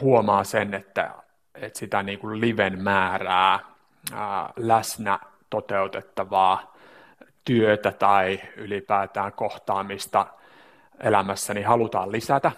[0.00, 1.14] huomaa sen, että,
[1.54, 3.58] että sitä niin kuin liven määrää,
[4.12, 5.18] ää, läsnä
[5.50, 6.75] toteutettavaa
[7.46, 10.26] työtä tai ylipäätään kohtaamista
[11.00, 12.52] elämässäni halutaan lisätä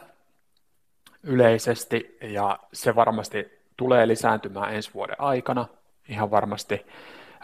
[1.22, 5.66] yleisesti ja se varmasti tulee lisääntymään ensi vuoden aikana
[6.08, 6.86] ihan varmasti,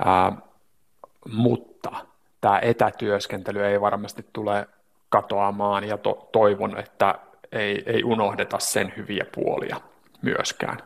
[0.05, 0.33] ää,
[1.33, 1.91] mutta
[2.41, 4.69] tämä etätyöskentely ei varmasti tule
[5.09, 7.15] katoamaan ja to- toivon, että
[7.53, 9.81] ei, ei unohdeta sen hyviä puolia
[10.23, 10.79] myöskään.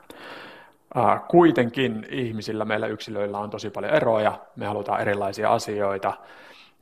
[1.28, 6.12] Kuitenkin ihmisillä, meillä yksilöillä on tosi paljon eroja, me halutaan erilaisia asioita,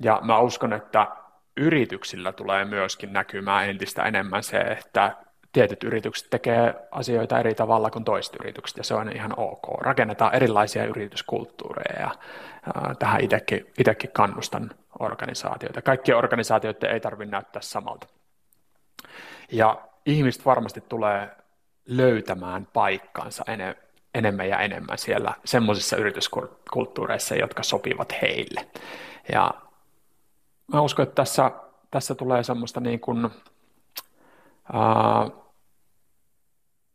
[0.01, 1.07] ja mä uskon, että
[1.57, 5.17] yrityksillä tulee myöskin näkymään entistä enemmän se, että
[5.53, 9.81] tietyt yritykset tekee asioita eri tavalla kuin toiset yritykset, ja se on ihan ok.
[9.81, 12.11] Rakennetaan erilaisia yrityskulttuureja, ja
[12.99, 15.83] tähän itsekin, itsekin kannustan organisaatioita.
[15.83, 18.07] Kaikkien organisaatioiden ei tarvitse näyttää samalta.
[19.53, 21.29] Ja ihmiset varmasti tulee
[21.87, 23.45] löytämään paikkansa
[24.17, 28.67] enemmän ja enemmän siellä semmoisissa yrityskulttuureissa, jotka sopivat heille.
[29.33, 29.51] Ja
[30.73, 31.51] mä uskon, että tässä,
[31.91, 33.31] tässä tulee semmoista niin kuin,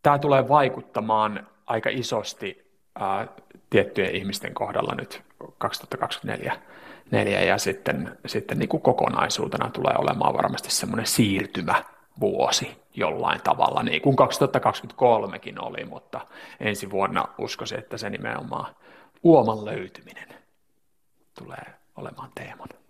[0.03, 3.27] tämä tulee vaikuttamaan aika isosti ää,
[3.69, 5.21] tiettyjen ihmisten kohdalla nyt
[5.57, 6.61] 2024
[7.11, 11.83] neljä, ja sitten, sitten niin kuin kokonaisuutena tulee olemaan varmasti semmoinen siirtymä
[12.19, 16.21] vuosi jollain tavalla, niin kuin 2023kin oli, mutta
[16.59, 18.75] ensi vuonna uskoisin, että se nimenomaan
[19.23, 20.27] uoman löytyminen
[21.39, 22.81] tulee olemaan teemana.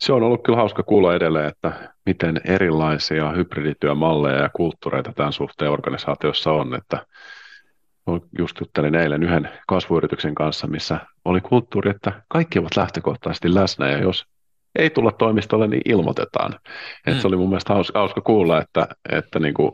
[0.00, 5.70] Se on ollut kyllä hauska kuulla edelleen, että miten erilaisia hybridityömalleja ja kulttuureita tämän suhteen
[5.70, 7.06] organisaatiossa on, että
[8.38, 13.98] just juttelin eilen yhden kasvuyrityksen kanssa, missä oli kulttuuri, että kaikki ovat lähtökohtaisesti läsnä ja
[13.98, 14.26] jos
[14.74, 16.50] ei tulla toimistolle, niin ilmoitetaan.
[16.50, 17.12] Mm.
[17.12, 19.72] Et se oli mun mielestä hauska, hauska kuulla, että, että niin kuin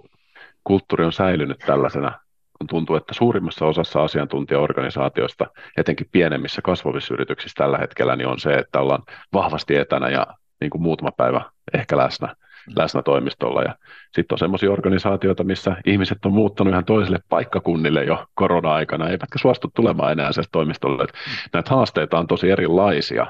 [0.64, 2.20] kulttuuri on säilynyt tällaisena,
[2.58, 8.54] kun tuntuu, että suurimmassa osassa asiantuntijaorganisaatioista, etenkin pienemmissä kasvavissa yrityksissä tällä hetkellä, niin on se,
[8.54, 10.26] että ollaan vahvasti etänä ja
[10.60, 11.40] niin kuin muutama päivä
[11.74, 12.74] ehkä läsnä, mm.
[12.76, 13.62] läsnä toimistolla.
[13.62, 13.74] Ja
[14.14, 19.70] sitten on sellaisia organisaatioita, missä ihmiset on muuttanut ihan toiselle paikkakunnille jo korona-aikana, eivätkä suostu
[19.74, 21.04] tulemaan enää se toimistolle.
[21.04, 21.10] Mm.
[21.52, 23.26] Näitä haasteita on tosi erilaisia.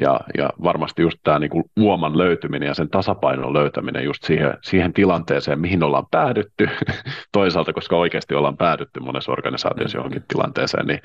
[0.00, 4.92] Ja, ja varmasti just tämä niin uoman löytyminen ja sen tasapainon löytäminen just siihen, siihen
[4.92, 6.68] tilanteeseen, mihin ollaan päädytty,
[7.32, 10.00] toisaalta, koska oikeasti ollaan päädytty monessa organisaatiossa mm.
[10.00, 11.00] johonkin tilanteeseen, niin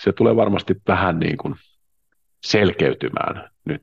[0.00, 1.54] se tulee varmasti vähän niin kuin
[2.44, 3.82] selkeytymään nyt,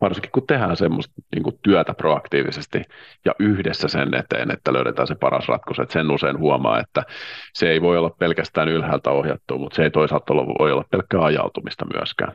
[0.00, 2.82] varsinkin kun tehdään semmoista niin kuin työtä proaktiivisesti
[3.24, 5.82] ja yhdessä sen eteen, että löydetään se paras ratkaisu.
[5.82, 7.02] Että sen usein huomaa, että
[7.54, 11.86] se ei voi olla pelkästään ylhäältä ohjattu, mutta se ei toisaalta voi olla pelkkää ajautumista
[11.94, 12.32] myöskään.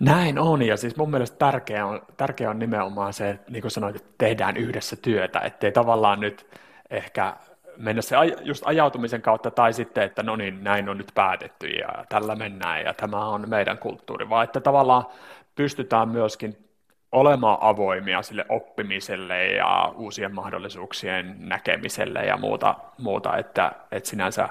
[0.00, 3.70] Näin on, ja siis mun mielestä tärkeää on, tärkeää on nimenomaan se, että niin kuin
[3.70, 6.46] sanoit, että tehdään yhdessä työtä, ettei tavallaan nyt
[6.90, 7.36] ehkä
[7.76, 11.88] mennä se just ajautumisen kautta tai sitten, että no niin, näin on nyt päätetty ja
[12.08, 15.06] tällä mennään ja tämä on meidän kulttuuri, vaan että tavallaan
[15.54, 16.68] pystytään myöskin
[17.12, 24.48] olemaan avoimia sille oppimiselle ja uusien mahdollisuuksien näkemiselle ja muuta, muuta että, että sinänsä,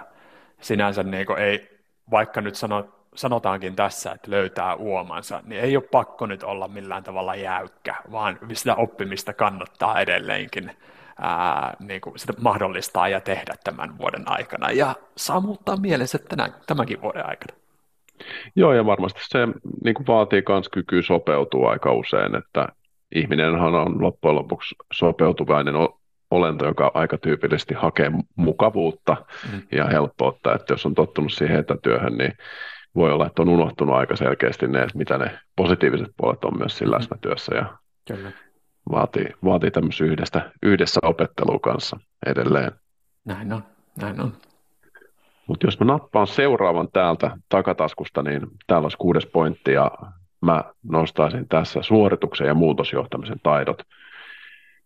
[0.62, 1.80] sinänsä niin ei,
[2.12, 7.04] vaikka nyt sanot, sanotaankin tässä, että löytää uomansa, niin ei ole pakko nyt olla millään
[7.04, 10.72] tavalla jäykkä, vaan sitä oppimista kannattaa edelleenkin
[11.22, 16.50] ää, niin kuin sitä mahdollistaa ja tehdä tämän vuoden aikana ja saa muuttaa mielensä tänä,
[16.68, 17.58] tämänkin vuoden aikana.
[18.56, 19.48] Joo, ja varmasti se
[19.84, 22.68] niin kuin vaatii myös kykyä sopeutua aika usein, että
[23.16, 25.76] ihminenhan on loppujen lopuksi sopeutuvainen
[26.32, 29.18] olento, joka aika tyypillisesti hakee mukavuutta
[29.52, 29.62] mm.
[29.72, 32.34] ja helppoutta, että jos on tottunut siihen etätyöhön, niin
[32.98, 36.78] voi olla, että on unohtunut aika selkeästi ne, että mitä ne positiiviset puolet on myös
[36.78, 37.20] sillä mm.
[37.22, 38.32] työssä ja Kyllä.
[38.92, 42.72] vaatii, vaatii tämmöistä yhdestä, yhdessä opettelua kanssa edelleen.
[43.26, 43.64] Näin on,
[44.02, 44.34] näin on.
[45.48, 49.92] Mutta jos mä nappaan seuraavan täältä takataskusta, niin täällä olisi kuudes pointti ja
[50.42, 53.82] mä nostaisin tässä suorituksen ja muutosjohtamisen taidot.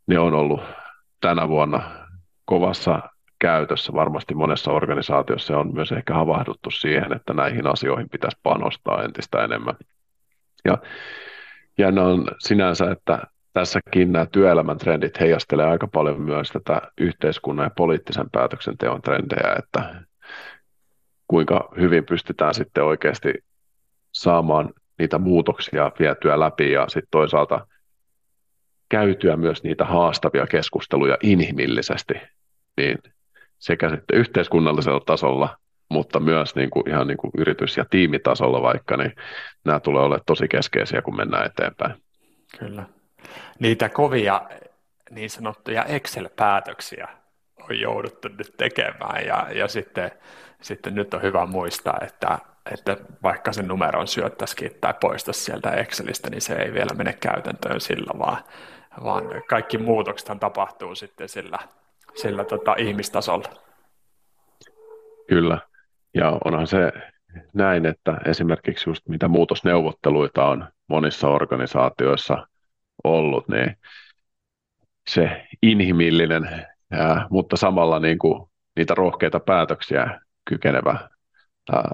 [0.08, 0.62] Ne on ollut
[1.22, 1.84] tänä vuonna
[2.46, 3.02] kovassa
[3.42, 9.44] käytössä varmasti monessa organisaatiossa on myös ehkä havahduttu siihen, että näihin asioihin pitäisi panostaa entistä
[9.44, 9.76] enemmän.
[10.66, 10.78] Ja
[11.78, 13.20] jännä on sinänsä, että
[13.54, 19.96] tässäkin nämä työelämän trendit heijastelee aika paljon myös tätä yhteiskunnan ja poliittisen päätöksenteon trendejä, että
[21.28, 23.34] kuinka hyvin pystytään sitten oikeasti
[24.12, 27.68] saamaan niitä muutoksia vietyä läpi ja sitten toisaalta
[28.90, 32.14] käytyä myös niitä haastavia keskusteluja inhimillisesti,
[32.78, 32.98] niin
[33.62, 35.58] sekä sitten yhteiskunnallisella tasolla,
[35.90, 39.16] mutta myös niin kuin ihan niin kuin yritys- ja tiimitasolla vaikka, niin
[39.66, 41.94] nämä tulee olemaan tosi keskeisiä, kun mennään eteenpäin.
[42.60, 42.84] Kyllä.
[43.60, 44.42] Niitä kovia
[45.10, 47.08] niin sanottuja Excel-päätöksiä
[47.70, 50.12] on jouduttu nyt tekemään ja, ja sitten,
[50.62, 52.40] sitten nyt on hyvä muistaa, että,
[52.72, 57.82] että vaikka sen numeron syöttäisikin tai poistaisi sieltä Excelistä, niin se ei vielä mene käytäntöön
[57.82, 58.44] sillä, vaan,
[59.04, 61.60] vaan kaikki muutokset tapahtuu sitten sillä,
[62.16, 63.50] sillä tota, ihmistasolla.
[65.28, 65.58] Kyllä,
[66.14, 66.92] ja onhan se
[67.54, 72.48] näin, että esimerkiksi just mitä muutosneuvotteluita on monissa organisaatioissa
[73.04, 73.78] ollut, niin
[75.10, 81.10] se inhimillinen, ää, mutta samalla niin kuin niitä rohkeita päätöksiä kykenevä,
[81.74, 81.92] ää,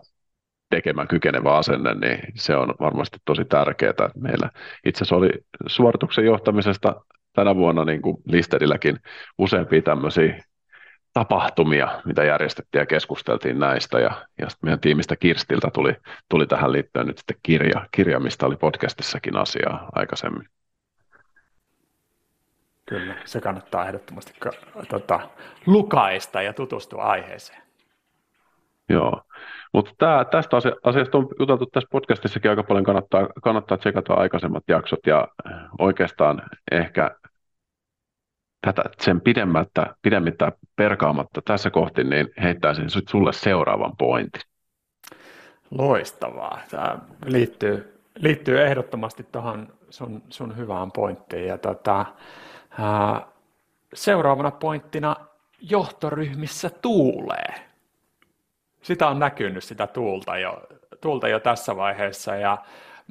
[0.69, 4.09] tekemään kykenevä asenne, niin se on varmasti tosi tärkeää.
[4.15, 4.49] Meillä
[4.85, 5.29] itse asiassa oli
[5.67, 7.01] suorituksen johtamisesta
[7.37, 8.99] tänä vuonna niin kuin Listedilläkin
[9.37, 10.43] useampia tämmöisiä
[11.13, 13.99] tapahtumia, mitä järjestettiin ja keskusteltiin näistä.
[13.99, 15.95] Ja, ja sitten meidän tiimistä Kirstiltä tuli,
[16.29, 20.49] tuli tähän liittyen nyt sitten kirja, kirja, mistä oli podcastissakin asiaa aikaisemmin.
[22.85, 24.33] Kyllä, se kannattaa ehdottomasti
[24.89, 25.19] tota,
[25.65, 27.61] lukaista ja tutustua aiheeseen.
[28.89, 29.21] Joo,
[29.73, 34.99] mutta tää, tästä asiasta on juteltu tässä podcastissakin aika paljon, kannattaa, kannattaa tsekata aikaisemmat jaksot
[35.05, 35.27] ja
[35.79, 37.15] oikeastaan ehkä
[38.61, 44.41] tätä sen pidemmättä, pidemmittä perkaamatta tässä kohti, niin heittäisin sulle seuraavan pointin.
[45.71, 46.59] Loistavaa.
[46.69, 51.47] Tämä liittyy, liittyy ehdottomasti tuohon sun, sun hyvään pointtiin.
[51.47, 52.05] Ja tota,
[52.79, 53.27] ää,
[53.93, 55.15] seuraavana pointtina
[55.61, 57.53] johtoryhmissä tuulee.
[58.81, 60.61] Sitä on näkynyt sitä tuulta jo,
[61.01, 62.57] tuulta jo tässä vaiheessa ja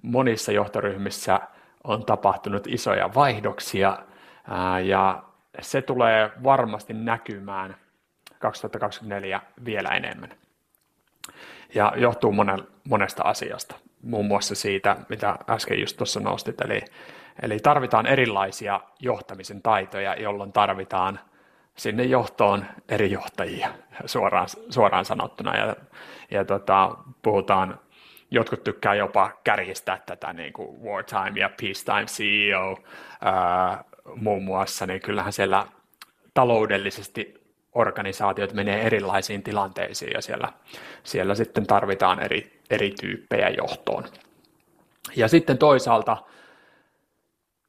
[0.03, 1.41] monissa johtoryhmissä
[1.85, 3.99] on tapahtunut isoja vaihdoksia
[4.49, 5.23] ää, ja
[5.61, 7.77] se tulee varmasti näkymään
[8.39, 10.31] 2024 vielä enemmän.
[11.75, 12.35] Ja johtuu
[12.85, 16.81] monesta asiasta, muun muassa siitä, mitä äsken just tuossa nostit, eli,
[17.43, 21.21] eli tarvitaan erilaisia johtamisen taitoja, jolloin tarvitaan
[21.77, 23.69] sinne johtoon eri johtajia
[24.07, 25.57] suoraan, suoraan sanottuna.
[25.57, 25.77] Ja,
[26.31, 27.81] ja tota, puhutaan,
[28.31, 32.79] jotkut tykkää jopa kärjistää tätä niin kuin wartime ja peacetime CEO
[33.21, 35.67] ää, muun muassa, niin kyllähän siellä
[36.35, 40.53] taloudellisesti organisaatiot menee erilaisiin tilanteisiin ja siellä,
[41.03, 44.05] siellä sitten tarvitaan eri, eri tyyppejä johtoon.
[45.17, 46.17] Ja sitten toisaalta,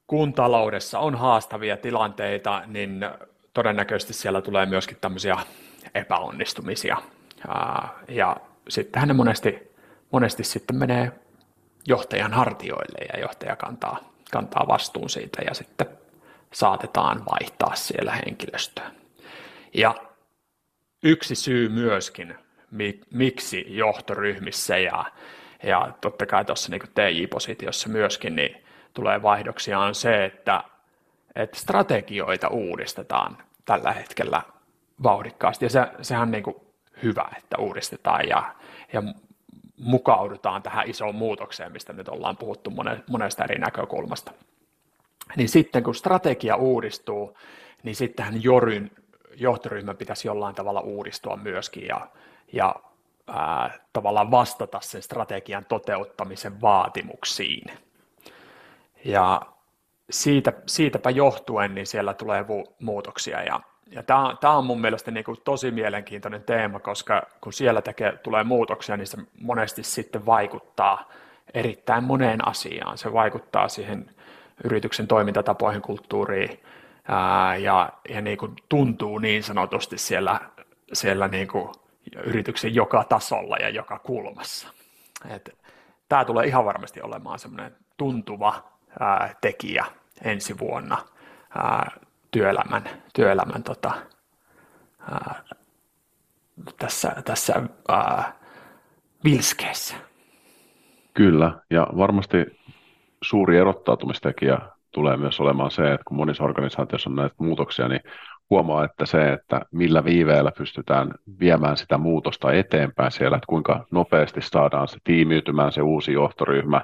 [0.07, 3.05] kun taloudessa on haastavia tilanteita, niin
[3.53, 5.37] todennäköisesti siellä tulee myöskin tämmöisiä
[5.95, 6.97] epäonnistumisia.
[8.07, 8.37] Ja
[8.69, 9.71] sittenhän ne monesti,
[10.11, 11.11] monesti sitten menee
[11.87, 13.99] johtajan hartioille ja johtaja kantaa,
[14.31, 15.87] kantaa vastuun siitä ja sitten
[16.53, 18.91] saatetaan vaihtaa siellä henkilöstöä.
[19.73, 19.95] Ja
[21.03, 22.35] yksi syy myöskin,
[23.11, 25.05] miksi johtoryhmissä ja,
[25.63, 30.63] ja totta kai tuossa niin TJ-positiossa myöskin niin tulee vaihdoksia on se, että,
[31.35, 34.41] että strategioita uudistetaan tällä hetkellä
[35.03, 35.65] vauhdikkaasti.
[35.65, 36.55] Ja se, sehän on niin kuin
[37.03, 38.55] hyvä, että uudistetaan ja,
[38.93, 39.03] ja
[39.77, 42.73] mukaudutaan tähän isoon muutokseen, mistä nyt ollaan puhuttu
[43.09, 44.31] monesta eri näkökulmasta
[45.35, 47.37] niin sitten kun strategia uudistuu,
[47.83, 48.91] niin sittenhän Joryn
[49.35, 52.07] johtoryhmän pitäisi jollain tavalla uudistua myöskin ja,
[52.53, 52.75] ja
[53.27, 57.71] ää, tavallaan vastata sen strategian toteuttamisen vaatimuksiin.
[59.05, 59.41] Ja
[60.09, 62.45] siitä, siitäpä johtuen niin siellä tulee
[62.79, 63.59] muutoksia ja,
[63.91, 68.43] ja tämä on mun mielestä niin kuin tosi mielenkiintoinen teema, koska kun siellä tekee, tulee
[68.43, 71.11] muutoksia, niin se monesti sitten vaikuttaa
[71.53, 72.97] erittäin moneen asiaan.
[72.97, 74.15] Se vaikuttaa siihen
[74.63, 76.59] yrityksen toimintatapoihin, kulttuuriin
[77.07, 80.39] ää, ja, ja niin kuin tuntuu niin sanotusti siellä,
[80.93, 81.71] siellä niin kuin
[82.25, 84.67] yrityksen joka tasolla ja joka kulmassa.
[85.29, 85.57] Et,
[86.09, 89.85] tämä tulee ihan varmasti olemaan semmoinen tuntuva ää, tekijä
[90.23, 90.97] ensi vuonna
[91.55, 91.91] ää,
[92.31, 93.91] työelämän, työelämän tota,
[95.11, 95.43] ää,
[96.79, 98.33] tässä, tässä ää,
[99.23, 99.95] vilskeessä.
[101.13, 102.56] Kyllä, ja varmasti
[103.21, 104.59] suuri erottautumistekijä
[104.91, 108.01] tulee myös olemaan se, että kun monissa organisaatioissa on näitä muutoksia, niin
[108.49, 114.41] huomaa, että se, että millä viiveellä pystytään viemään sitä muutosta eteenpäin siellä, että kuinka nopeasti
[114.41, 116.81] saadaan se tiimiytymään, se uusi johtoryhmä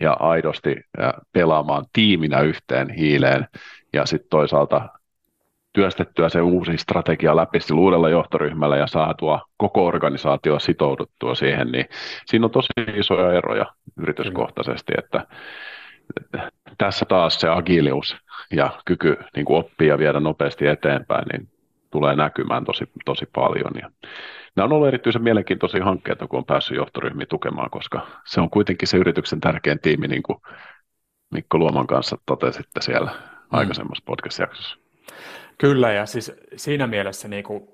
[0.00, 0.76] ja aidosti
[1.32, 3.46] pelaamaan tiiminä yhteen hiileen
[3.92, 4.88] ja sitten toisaalta
[5.72, 11.84] työstettyä se uusi strategia läpi sillä uudella johtoryhmällä ja saatua koko organisaatio sitouduttua siihen, niin
[12.26, 13.66] siinä on tosi isoja eroja
[13.98, 15.26] yrityskohtaisesti, että
[16.78, 18.16] tässä taas se agilius
[18.52, 21.48] ja kyky niin kuin oppia ja viedä nopeasti eteenpäin, niin
[21.90, 23.72] tulee näkymään tosi, tosi paljon.
[23.82, 23.90] Ja
[24.56, 28.88] nämä on ollut erityisen mielenkiintoisia hankkeita, kun on päässyt johtoryhmiä tukemaan, koska se on kuitenkin
[28.88, 30.38] se yrityksen tärkein tiimi, niin kuin
[31.30, 33.48] Mikko Luoman kanssa totesitte siellä mm.
[33.50, 34.78] aikaisemmassa podcast-jaksossa.
[35.58, 37.68] Kyllä, ja siis siinä mielessä niin kuin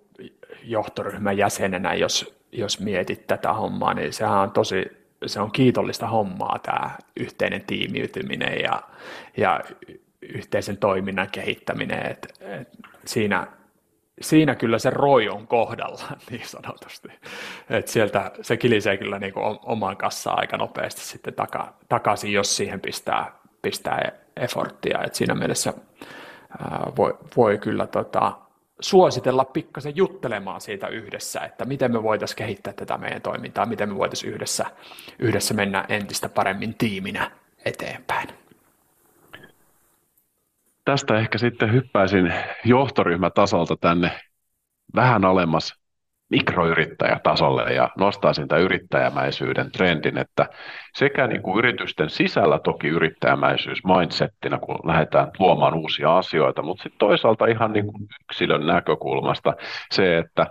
[0.62, 6.58] johtoryhmän jäsenenä, jos, jos mietit tätä hommaa, niin sehän on tosi, se on kiitollista hommaa
[6.62, 8.82] tämä yhteinen tiimiytyminen ja,
[9.36, 9.60] ja
[10.22, 12.10] yhteisen toiminnan kehittäminen.
[12.10, 12.68] Et, et
[13.06, 13.46] siinä,
[14.20, 17.08] siinä kyllä se roi on kohdalla niin sanotusti.
[17.70, 22.56] Et sieltä se kilisee kyllä niin kuin omaan kassaan aika nopeasti sitten taka, takaisin, jos
[22.56, 25.02] siihen pistää, pistää efforttia.
[25.04, 25.72] Et siinä mielessä
[26.96, 28.43] voi, voi kyllä tota,
[28.80, 33.94] suositella pikkasen juttelemaan siitä yhdessä, että miten me voitaisiin kehittää tätä meidän toimintaa, miten me
[33.94, 34.66] voitaisiin yhdessä,
[35.18, 37.30] yhdessä mennä entistä paremmin tiiminä
[37.64, 38.28] eteenpäin.
[40.84, 44.20] Tästä ehkä sitten hyppäisin johtoryhmätasolta tänne
[44.94, 45.83] vähän alemmas
[46.34, 50.46] mikroyrittäjätasolle ja nostaisin sitä yrittäjämäisyyden trendin, että
[50.94, 56.98] sekä niin kuin yritysten sisällä toki yrittäjämäisyys mindsettinä, kun lähdetään luomaan uusia asioita, mutta sitten
[56.98, 59.54] toisaalta ihan niin kuin yksilön näkökulmasta
[59.92, 60.46] se, että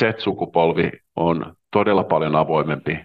[0.00, 2.98] Z-sukupolvi on todella paljon avoimempi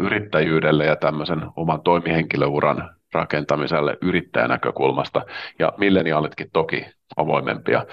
[0.00, 5.22] yrittäjyydelle ja tämmöisen oman toimihenkilöuran rakentamiselle yrittäjänäkökulmasta,
[5.58, 6.86] ja milleniaalitkin toki
[7.16, 7.84] avoimempia,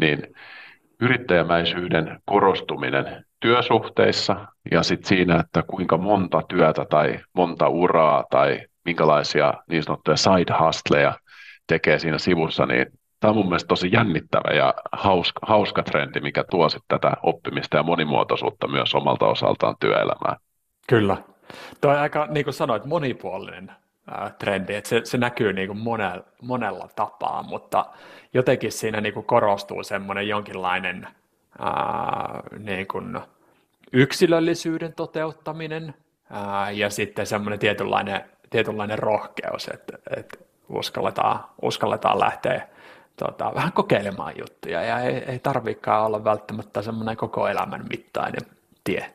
[0.00, 0.22] niin
[1.00, 9.54] yrittäjämäisyyden korostuminen työsuhteissa ja sitten siinä, että kuinka monta työtä tai monta uraa tai minkälaisia
[9.70, 11.18] niin sanottuja side hustleja
[11.66, 12.86] tekee siinä sivussa, niin
[13.20, 17.76] tämä on mun mielestä tosi jännittävä ja hauska, hauska trendi, mikä tuo sitten tätä oppimista
[17.76, 20.36] ja monimuotoisuutta myös omalta osaltaan työelämään.
[20.88, 21.16] Kyllä.
[21.80, 23.72] Tuo on aika, niin kuin sanoit, monipuolinen
[24.38, 27.86] trendi, että se, se näkyy niin kuin monella, monella tapaa, mutta
[28.34, 31.08] jotenkin siinä niin kuin korostuu semmoinen jonkinlainen
[31.58, 33.20] ää, niin kuin
[33.92, 35.94] yksilöllisyyden toteuttaminen
[36.30, 40.38] ää, ja sitten semmoinen tietynlainen, tietynlainen rohkeus, että, että
[40.68, 42.68] uskalletaan, uskalletaan lähteä
[43.16, 48.42] tota, vähän kokeilemaan juttuja ja ei, ei tarvikaan olla välttämättä semmoinen koko elämän mittainen
[48.84, 49.12] tie.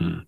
[0.00, 0.26] Mm.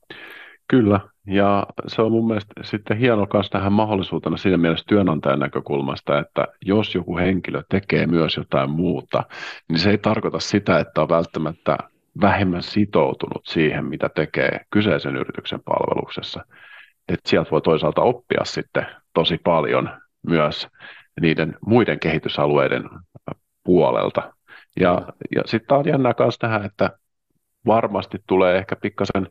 [0.68, 1.00] Kyllä,
[1.30, 6.46] ja se on mun mielestä sitten hieno myös tähän mahdollisuutena siinä mielessä työnantajan näkökulmasta, että
[6.62, 9.24] jos joku henkilö tekee myös jotain muuta,
[9.68, 11.78] niin se ei tarkoita sitä, että on välttämättä
[12.20, 16.44] vähemmän sitoutunut siihen, mitä tekee kyseisen yrityksen palveluksessa.
[17.08, 19.90] Et sieltä voi toisaalta oppia sitten tosi paljon
[20.26, 20.68] myös
[21.20, 22.84] niiden muiden kehitysalueiden
[23.64, 24.32] puolelta.
[24.80, 25.02] Ja,
[25.36, 26.90] ja sitten on jännää myös tähän, että
[27.66, 29.28] varmasti tulee ehkä pikkasen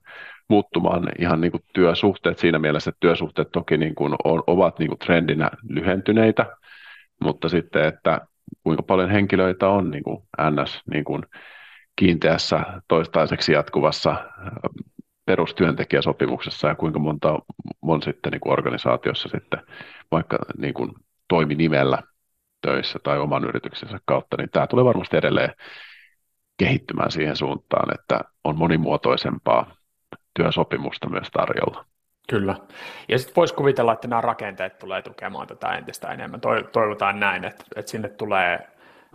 [0.49, 4.89] muuttumaan ihan niin kuin työsuhteet siinä mielessä, että työsuhteet toki niin kuin on, ovat niin
[4.89, 6.45] kuin trendinä lyhentyneitä,
[7.23, 8.21] mutta sitten, että
[8.63, 11.23] kuinka paljon henkilöitä on niin kuin NS niin kuin
[11.95, 14.15] kiinteässä toistaiseksi jatkuvassa
[15.25, 17.39] perustyöntekijäsopimuksessa ja kuinka monta
[17.81, 19.59] on sitten niin kuin organisaatiossa sitten
[20.11, 20.91] vaikka niin kuin
[21.27, 22.03] toiminimellä
[22.61, 25.53] töissä tai oman yrityksensä kautta, niin tämä tulee varmasti edelleen
[26.57, 29.78] kehittymään siihen suuntaan, että on monimuotoisempaa
[30.39, 31.85] työsopimusta myös tarjolla.
[32.29, 32.55] Kyllä.
[33.07, 36.41] Ja sitten voisi kuvitella, että nämä rakenteet tulee tukemaan tätä entistä enemmän.
[36.71, 38.67] Toivotaan näin, että, että sinne tulee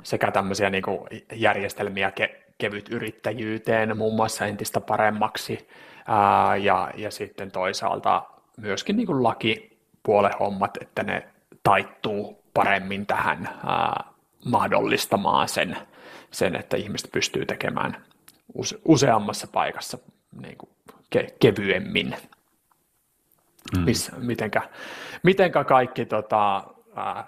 [0.03, 1.01] sekä tämmöisiä niin kuin
[1.33, 5.69] järjestelmiä ke, kevyt yrittäjyyteen muun muassa entistä paremmaksi
[6.07, 8.23] ää, ja, ja sitten toisaalta
[8.57, 11.29] myöskin niin kuin lakipuolen hommat, että ne
[11.63, 14.05] taittuu paremmin tähän ää,
[14.45, 15.77] mahdollistamaan sen,
[16.31, 17.97] sen, että ihmiset pystyy tekemään
[18.55, 19.99] use, useammassa paikassa
[20.43, 20.71] niin kuin
[21.11, 22.17] ke, kevyemmin.
[23.77, 23.85] Mm.
[23.85, 24.63] Miss, mitenkä,
[25.23, 26.65] mitenkä kaikki tota,
[26.97, 27.27] ää,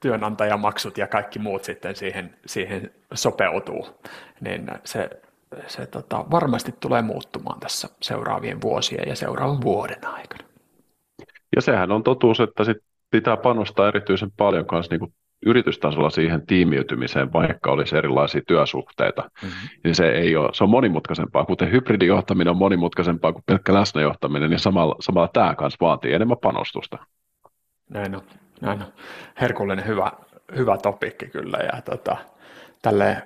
[0.00, 3.86] työnantajamaksut ja kaikki muut sitten siihen, siihen sopeutuu,
[4.40, 5.10] niin se,
[5.66, 10.44] se tota, varmasti tulee muuttumaan tässä seuraavien vuosien ja seuraavan vuoden aikana.
[11.56, 12.76] Ja sehän on totuus, että sit
[13.10, 15.14] pitää panostaa erityisen paljon kanssa niin
[15.46, 19.68] yritystasolla siihen tiimiytymiseen, vaikka olisi erilaisia työsuhteita, mm-hmm.
[19.84, 24.60] niin se ei ole, se on monimutkaisempaa, kuten hybridijohtaminen on monimutkaisempaa kuin pelkkä läsnäjohtaminen, niin
[24.60, 26.98] samalla, samalla tämä kanssa vaatii enemmän panostusta.
[27.90, 28.22] Näin on,
[28.60, 28.92] näin on.
[29.40, 30.12] Herkullinen hyvä,
[30.56, 32.16] hyvä topikki kyllä, ja tota,
[32.82, 33.22] tälleen,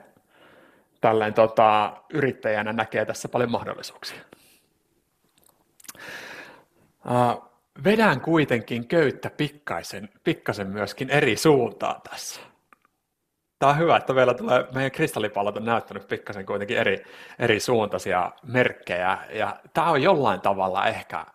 [1.01, 4.21] tälleen tota, yrittäjänä näkee tässä paljon mahdollisuuksia.
[7.07, 7.52] Uh,
[7.85, 12.41] vedän kuitenkin köyttä pikkaisen, pikkasen myöskin eri suuntaan tässä.
[13.59, 17.05] Tämä on hyvä, että meillä tulee, meidän kristallipallot on näyttänyt pikkasen kuitenkin eri,
[17.39, 21.27] eri suuntaisia merkkejä, ja tämä on jollain tavalla ehkä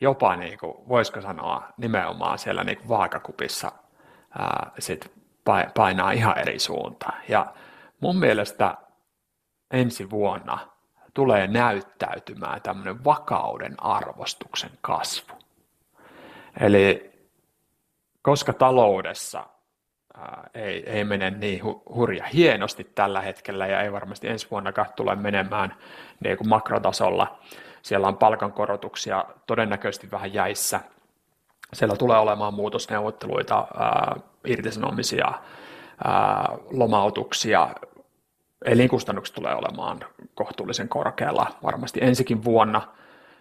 [0.00, 3.72] jopa, niin kuin, voisiko sanoa, nimenomaan siellä niin kuin vaakakupissa
[4.38, 5.12] ää, sit
[5.74, 7.22] painaa ihan eri suuntaan.
[7.28, 7.46] Ja
[8.00, 8.74] mun mielestä
[9.70, 10.58] ensi vuonna
[11.14, 15.41] tulee näyttäytymään tämmöinen vakauden arvostuksen kasvu.
[16.60, 17.12] Eli
[18.22, 19.46] koska taloudessa
[20.16, 24.92] ää, ei, ei mene niin hu, hurja hienosti tällä hetkellä ja ei varmasti ensi vuonnakaan
[24.96, 25.74] tule menemään
[26.24, 27.38] niin kuin makrotasolla,
[27.82, 30.80] siellä on palkankorotuksia todennäköisesti vähän jäissä,
[31.72, 35.32] siellä tulee olemaan muutosneuvotteluita, ää, irtisanomisia,
[36.04, 37.68] ää, lomautuksia,
[38.64, 40.00] elinkustannukset tulee olemaan
[40.34, 42.82] kohtuullisen korkealla varmasti ensikin vuonna,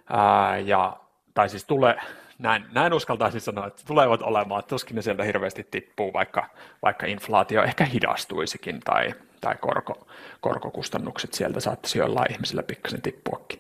[0.10, 0.98] ää, ja,
[1.34, 1.96] tai siis tulee,
[2.42, 6.50] näin, näin uskaltaisin sanoa, että tulevat olemaan, tuskin ne sieltä hirveästi tippuu, vaikka,
[6.82, 10.08] vaikka inflaatio ehkä hidastuisikin tai, tai korko,
[10.42, 13.60] korkokustannukset sieltä saattaisi jollain ihmisillä pikkasen tippuakin.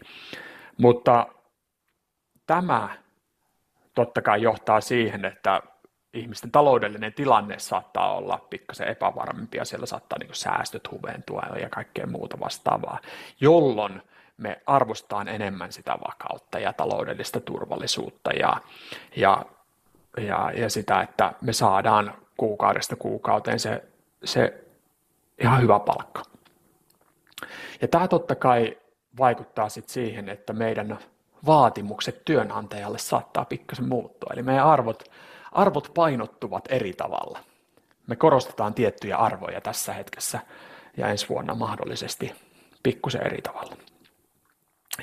[0.77, 1.27] Mutta
[2.47, 2.89] tämä
[3.95, 5.61] totta kai johtaa siihen, että
[6.13, 12.07] ihmisten taloudellinen tilanne saattaa olla pikkasen epävarmempi ja siellä saattaa niin säästöt huventua ja kaikkea
[12.07, 12.99] muuta vastaavaa,
[13.41, 14.01] jolloin
[14.37, 18.57] me arvostetaan enemmän sitä vakautta ja taloudellista turvallisuutta ja,
[19.15, 19.45] ja,
[20.17, 23.83] ja, ja sitä, että me saadaan kuukaudesta kuukauteen se,
[24.23, 24.63] se
[25.41, 26.23] ihan hyvä palkka.
[27.81, 28.77] Ja tämä totta kai
[29.17, 30.99] vaikuttaa sitten siihen, että meidän
[31.45, 34.29] vaatimukset työnantajalle saattaa pikkasen muuttua.
[34.33, 35.03] Eli meidän arvot,
[35.51, 37.39] arvot painottuvat eri tavalla.
[38.07, 40.39] Me korostetaan tiettyjä arvoja tässä hetkessä
[40.97, 42.33] ja ensi vuonna mahdollisesti
[42.83, 43.75] pikkusen eri tavalla.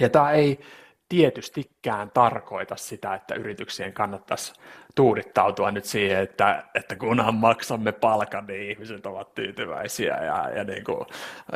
[0.00, 0.60] Ja tämä ei
[1.08, 4.52] tietystikään tarkoita sitä, että yrityksien kannattaisi
[4.94, 10.84] tuudittautua nyt siihen, että, että kunhan maksamme palkan, niin ihmiset ovat tyytyväisiä ja, ja niin
[10.84, 11.06] kuin,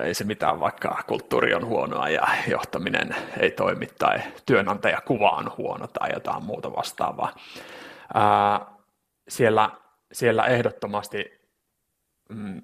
[0.03, 5.87] ei se mitään, vaikka kulttuuri on huonoa ja johtaminen ei toimi tai työnantajakuva on huono
[5.87, 7.35] tai jotain muuta vastaavaa.
[8.15, 8.61] Ää,
[9.29, 9.71] siellä,
[10.13, 11.41] siellä ehdottomasti
[12.29, 12.63] mm,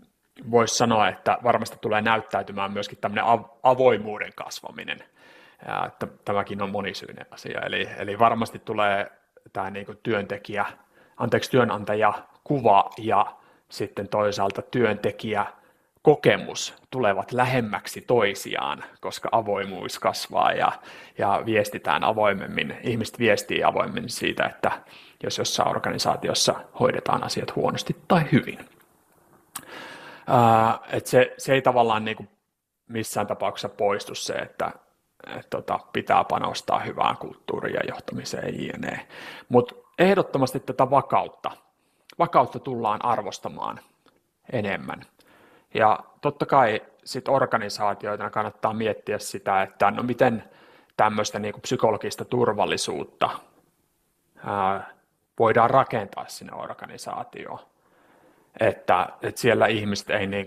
[0.51, 3.25] voisi sanoa, että varmasti tulee näyttäytymään myöskin tämmöinen
[3.63, 5.05] avoimuuden kasvaminen–
[5.67, 7.61] ja että tämäkin on monisyinen asia.
[7.61, 9.11] Eli, eli varmasti tulee
[9.53, 10.67] tämä niin kuin työntekijä,
[11.17, 12.13] anteeksi työnantaja
[12.45, 13.27] kuva ja
[13.69, 15.47] sitten toisaalta työntekijä
[16.03, 20.73] kokemus tulevat lähemmäksi toisiaan, koska avoimuus kasvaa ja,
[21.19, 24.71] ja viestitään avoimemmin, ihmiset viestii avoimemmin siitä, että
[25.23, 28.59] jos jossain organisaatiossa hoidetaan asiat huonosti tai hyvin.
[30.27, 32.29] Ää, et se, se ei tavallaan niin kuin
[32.89, 34.88] missään tapauksessa poistu se, että et,
[35.51, 39.09] tota, pitää panostaa hyvään kulttuuriin ja johtamiseen jne.
[39.49, 41.51] Mutta ehdottomasti tätä vakautta,
[42.19, 43.81] vakautta tullaan arvostamaan
[44.53, 45.01] enemmän.
[45.75, 50.45] Ja totta kai sit organisaatioita kannattaa miettiä sitä, että no miten
[50.97, 53.31] tämmöistä niin psykologista turvallisuutta
[54.45, 54.91] ää,
[55.39, 57.59] voidaan rakentaa sinne organisaatioon.
[58.61, 60.47] Että, että siellä ihmiset ei niin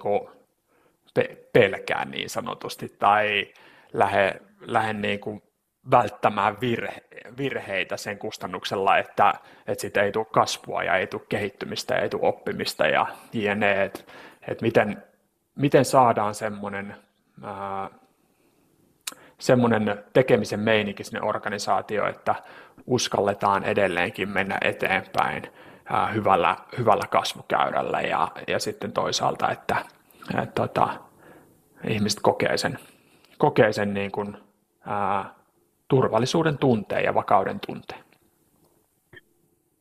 [1.13, 3.53] pe- pelkää niin sanotusti tai
[3.93, 5.43] lähde lähde niin kuin
[5.91, 7.03] välttämään virhe,
[7.37, 9.33] virheitä sen kustannuksella, että,
[9.67, 13.83] että siitä ei tule kasvua ja ei tule kehittymistä ja ei tule oppimista ja jne.
[13.83, 13.99] Että,
[14.47, 15.03] että miten,
[15.55, 16.95] miten saadaan semmoinen,
[19.39, 22.35] semmoinen tekemisen meininki sinne organisaatioon, että
[22.85, 25.43] uskalletaan edelleenkin mennä eteenpäin
[25.85, 29.75] ää, hyvällä, hyvällä kasvukäyrällä ja, ja sitten toisaalta, että,
[30.41, 30.89] että tota,
[31.87, 32.79] ihmiset kokee sen,
[33.41, 34.37] kokee sen niin kuin,
[34.85, 35.35] ää,
[35.87, 38.03] turvallisuuden tunteen ja vakauden tunteen.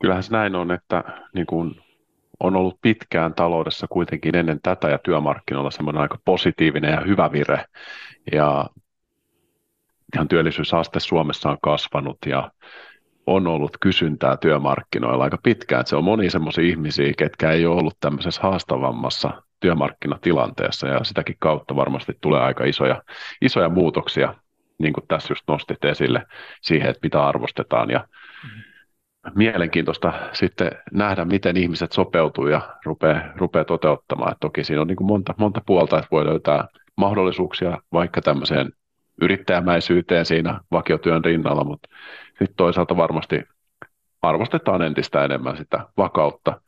[0.01, 1.05] Kyllähän se näin on, että
[1.35, 1.75] niin kuin
[2.41, 7.65] on ollut pitkään taloudessa kuitenkin ennen tätä ja työmarkkinoilla semmoinen aika positiivinen ja hyvä vire.
[8.33, 8.67] Ja
[10.15, 12.51] ihan työllisyysaste Suomessa on kasvanut ja
[13.27, 15.87] on ollut kysyntää työmarkkinoilla aika pitkään.
[15.87, 21.77] se on moni semmoisia ihmisiä, ketkä ei ole ollut tämmöisessä haastavammassa työmarkkinatilanteessa ja sitäkin kautta
[21.77, 23.03] varmasti tulee aika isoja,
[23.43, 24.35] isoja muutoksia
[24.79, 26.27] niin kuin tässä just nostit esille,
[26.61, 27.91] siihen, että mitä arvostetaan.
[27.91, 28.63] Ja mm-hmm.
[29.35, 34.33] Mielenkiintoista sitten nähdä, miten ihmiset sopeutuu ja rupeaa, rupeaa toteuttamaan.
[34.33, 38.73] Et toki siinä on niin kuin monta, monta puolta, että voi löytää mahdollisuuksia vaikka tämmöiseen
[39.23, 41.89] yrittäjämäisyyteen siinä vakiotyön rinnalla, mutta
[42.29, 43.43] sitten toisaalta varmasti
[44.23, 46.61] arvostetaan entistä enemmän sitä vakautta,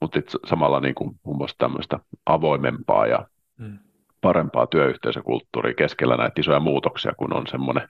[0.00, 3.26] mutta samalla niin kuin muun muassa tämmöistä avoimempaa ja
[3.58, 3.78] mm
[4.20, 7.88] parempaa työyhteisökulttuuria keskellä näitä isoja muutoksia, kun on semmoinen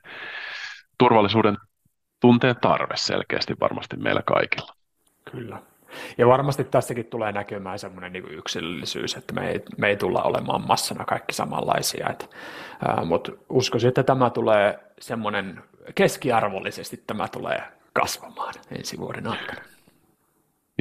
[0.97, 1.57] turvallisuuden
[2.19, 4.73] tunteen tarve selkeästi varmasti meillä kaikilla.
[5.31, 5.61] Kyllä.
[6.17, 10.67] Ja varmasti tässäkin tulee näkymään semmoinen niin yksilöllisyys, että me ei, me ei tulla olemaan
[10.67, 12.09] massana kaikki samanlaisia.
[12.09, 12.25] Että,
[12.87, 15.63] ää, mutta uskoisin, että tämä tulee semmoinen
[15.95, 19.61] keskiarvollisesti tämä tulee kasvamaan ensi vuoden aikana.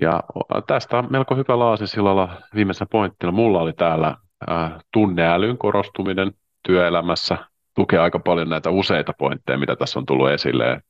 [0.02, 0.22] Ja
[0.66, 3.32] tästä on melko hyvä laasisillalla viimeisenä pointtina.
[3.32, 4.16] Mulla oli täällä
[4.92, 6.32] tunneälyn korostuminen
[6.66, 7.38] työelämässä
[7.74, 10.80] tukee aika paljon näitä useita pointteja, mitä tässä on tullut esille.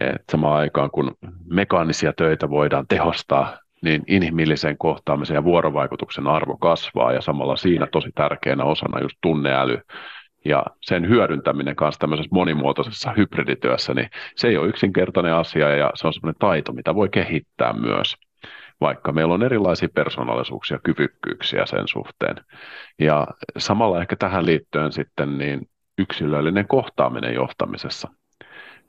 [0.00, 1.14] Et samaan aikaan, kun
[1.50, 8.10] mekaanisia töitä voidaan tehostaa, niin inhimillisen kohtaamisen ja vuorovaikutuksen arvo kasvaa ja samalla siinä tosi
[8.14, 9.80] tärkeänä osana just tunneäly
[10.48, 16.06] ja sen hyödyntäminen kanssa tämmöisessä monimuotoisessa hybridityössä, niin se ei ole yksinkertainen asia ja se
[16.06, 18.16] on semmoinen taito, mitä voi kehittää myös
[18.80, 22.36] vaikka meillä on erilaisia persoonallisuuksia, kyvykkyyksiä sen suhteen.
[22.98, 23.26] Ja
[23.58, 25.68] samalla ehkä tähän liittyen sitten niin
[25.98, 28.08] yksilöllinen kohtaaminen johtamisessa,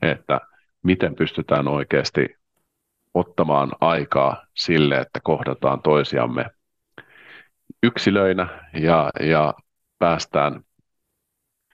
[0.02, 0.40] että
[0.82, 2.36] miten pystytään oikeasti
[3.14, 6.44] ottamaan aikaa sille, että kohdataan toisiamme
[7.82, 9.54] yksilöinä ja, ja
[9.98, 10.60] päästään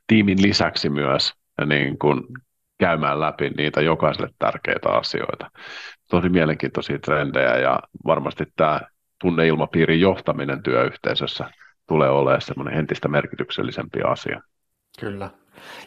[0.07, 1.33] tiimin lisäksi myös
[1.67, 2.21] niin kuin
[2.79, 5.51] käymään läpi niitä jokaiselle tärkeitä asioita.
[6.11, 8.81] Tosi mielenkiintoisia trendejä ja varmasti tämä
[9.21, 11.51] tunneilmapiirin johtaminen työyhteisössä
[11.89, 14.41] tulee olemaan semmoinen entistä merkityksellisempi asia.
[15.01, 15.31] Kyllä.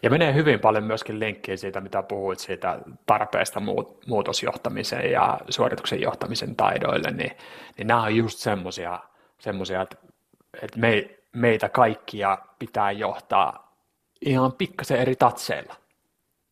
[0.03, 3.61] Ja menee hyvin paljon myöskin linkkiä siitä, mitä puhuit siitä tarpeesta
[4.07, 7.31] muutosjohtamisen ja suorituksen johtamisen taidoille, niin,
[7.77, 9.97] niin nämä on just semmoisia, että,
[10.61, 13.66] että me, meitä kaikkia pitää johtaa
[14.21, 15.75] ihan pikkasen eri tatseilla.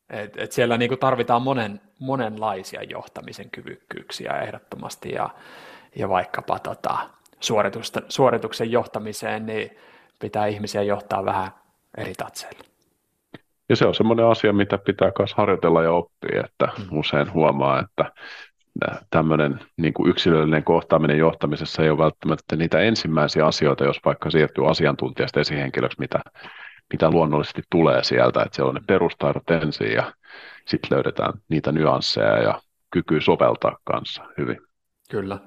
[0.09, 5.29] Et, et siellä niinku tarvitaan monen, monenlaisia johtamisen kyvykkyyksiä ehdottomasti ja,
[5.95, 6.97] ja vaikkapa tota,
[8.09, 9.77] suorituksen johtamiseen, niin
[10.19, 11.51] pitää ihmisiä johtaa vähän
[11.97, 12.63] eri tatseilla.
[13.69, 16.97] Ja se on semmoinen asia, mitä pitää myös harjoitella ja oppia, että mm.
[16.97, 18.11] usein huomaa, että
[19.09, 24.69] tämmöinen niin kuin yksilöllinen kohtaaminen johtamisessa ei ole välttämättä niitä ensimmäisiä asioita, jos vaikka siirtyy
[24.69, 26.19] asiantuntijasta esihenkilöksi, mitä,
[26.93, 30.13] mitä luonnollisesti tulee sieltä, että siellä on ne perustaidot ensin ja
[30.65, 32.61] sitten löydetään niitä nyansseja ja
[32.91, 34.57] kyky soveltaa kanssa hyvin.
[35.09, 35.37] Kyllä,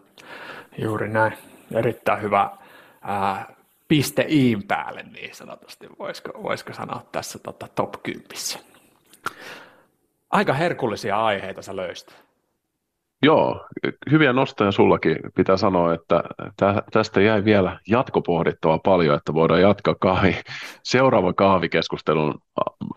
[0.79, 1.33] juuri näin.
[1.75, 2.51] Erittäin hyvä
[3.03, 3.55] ää,
[3.89, 8.25] piste iin päälle niin sanotusti, voisiko, voisiko sanoa tässä tota, top 10.
[10.31, 12.28] Aika herkullisia aiheita sä löysit.
[13.23, 13.67] Joo,
[14.11, 15.17] hyviä nostoja sullakin.
[15.35, 16.25] Pitää sanoa, että
[16.93, 20.37] tästä jäi vielä jatkopohdittavaa paljon, että voidaan jatkaa kahvi,
[20.83, 22.43] seuraavan kahvikeskustelun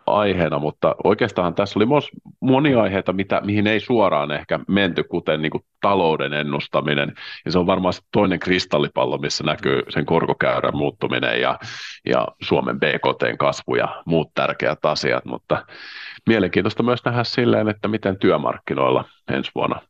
[0.05, 2.09] aiheena, mutta oikeastaan tässä oli myös
[2.39, 7.13] monia aiheita, mitä, mihin ei suoraan ehkä menty, kuten niin kuin talouden ennustaminen,
[7.45, 11.59] ja se on varmaan toinen kristallipallo, missä näkyy sen korkokäyrän muuttuminen ja,
[12.09, 15.65] ja Suomen BKTn kasvu ja muut tärkeät asiat, mutta
[16.27, 19.81] mielenkiintoista myös nähdä silleen, että miten työmarkkinoilla ensi vuonna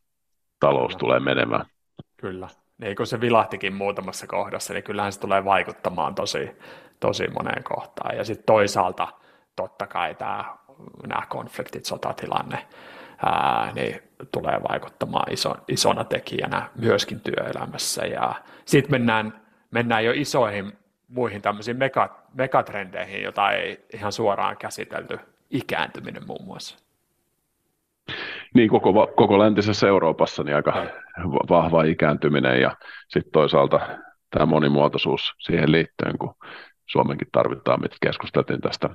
[0.62, 1.66] talous tulee menemään.
[2.16, 2.48] Kyllä.
[2.78, 6.50] Niin kun se vilahtikin muutamassa kohdassa, niin kyllähän se tulee vaikuttamaan tosi,
[7.00, 8.16] tosi moneen kohtaan.
[8.16, 9.08] Ja sitten toisaalta
[9.56, 10.44] totta kai tämä,
[11.06, 12.66] nämä konfliktit, sotatilanne,
[13.26, 14.02] ää, niin
[14.32, 18.06] tulee vaikuttamaan iso, isona tekijänä myöskin työelämässä.
[18.06, 18.34] Ja
[18.64, 19.40] sitten mennään,
[19.70, 20.72] mennään jo isoihin
[21.08, 21.76] muihin tämmöisiin
[22.34, 25.18] megatrendeihin, joita ei ihan suoraan käsitelty,
[25.50, 26.81] ikääntyminen muun muassa.
[28.54, 30.86] Niin, koko, koko läntisessä Euroopassa niin aika
[31.48, 32.76] vahva ikääntyminen ja
[33.08, 33.80] sitten toisaalta
[34.30, 36.34] tämä monimuotoisuus siihen liittyen, kun
[36.86, 38.90] Suomenkin tarvitaan, mitä keskusteltiin tästä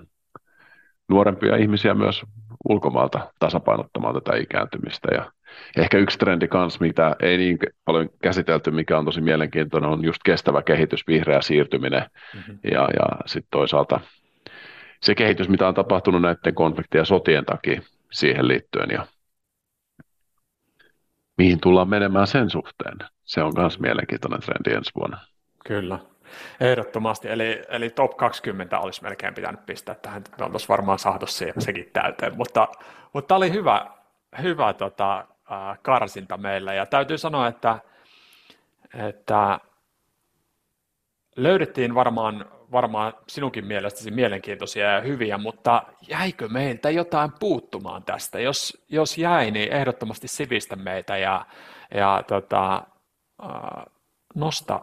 [1.10, 2.24] nuorempia ihmisiä myös
[2.70, 5.08] ulkomaalta tasapainottamaan tätä ikääntymistä.
[5.12, 5.32] Ja
[5.78, 10.24] ehkä yksi trendi kanssa, mitä ei niin paljon käsitelty, mikä on tosi mielenkiintoinen, on just
[10.26, 12.60] kestävä kehitys, vihreä siirtyminen mm-hmm.
[12.72, 14.00] ja, ja sitten toisaalta
[15.02, 17.82] se kehitys, mitä on tapahtunut näiden konfliktien ja sotien takia
[18.12, 19.06] siihen liittyen ja
[21.38, 22.98] mihin tullaan menemään sen suhteen.
[23.24, 25.18] Se on myös mielenkiintoinen trendi ensi vuonna.
[25.66, 26.00] Kyllä,
[26.60, 27.30] ehdottomasti.
[27.30, 30.24] Eli, eli top 20 olisi melkein pitänyt pistää tähän.
[30.40, 31.26] Me oltaisiin varmaan saatu
[31.60, 32.68] sekin täyteen, mutta,
[33.14, 33.88] mutta tämä oli hyvä,
[34.42, 35.28] hyvä tota,
[35.82, 36.74] karsinta meillä.
[36.74, 37.80] Ja täytyy sanoa, että,
[38.94, 39.60] että
[41.36, 48.40] löydettiin varmaan varmaan sinunkin mielestäsi mielenkiintoisia ja hyviä, mutta jäikö meiltä jotain puuttumaan tästä?
[48.40, 51.46] Jos, jos jäi, niin ehdottomasti sivistä meitä ja,
[51.94, 52.84] ja tota,
[54.36, 54.80] nosta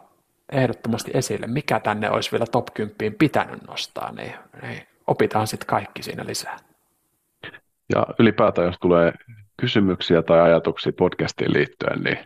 [0.53, 6.03] ehdottomasti esille, mikä tänne olisi vielä top 10 pitänyt nostaa, niin, niin opitaan sitten kaikki
[6.03, 6.59] siinä lisää.
[7.95, 9.13] Ja ylipäätään, jos tulee
[9.57, 12.19] kysymyksiä tai ajatuksia podcastiin liittyen, niin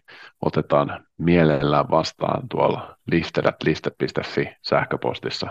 [0.43, 5.47] otetaan mielellään vastaan tuolla listedat.liste.fi sähköpostissa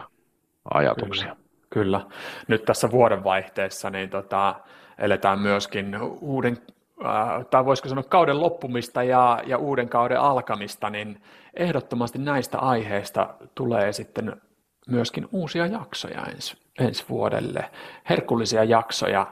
[0.74, 1.26] ajatuksia.
[1.26, 1.48] Kyllä.
[1.70, 2.02] Kyllä.
[2.48, 4.56] Nyt tässä vuodenvaihteessa niin tota,
[4.98, 6.58] eletään myöskin uuden,
[7.06, 11.22] äh, tai voisiko sanoa kauden loppumista ja, ja uuden kauden alkamista, niin
[11.54, 14.42] ehdottomasti näistä aiheista tulee sitten
[14.88, 17.70] myöskin uusia jaksoja ensi, ensi vuodelle,
[18.10, 19.28] herkullisia jaksoja,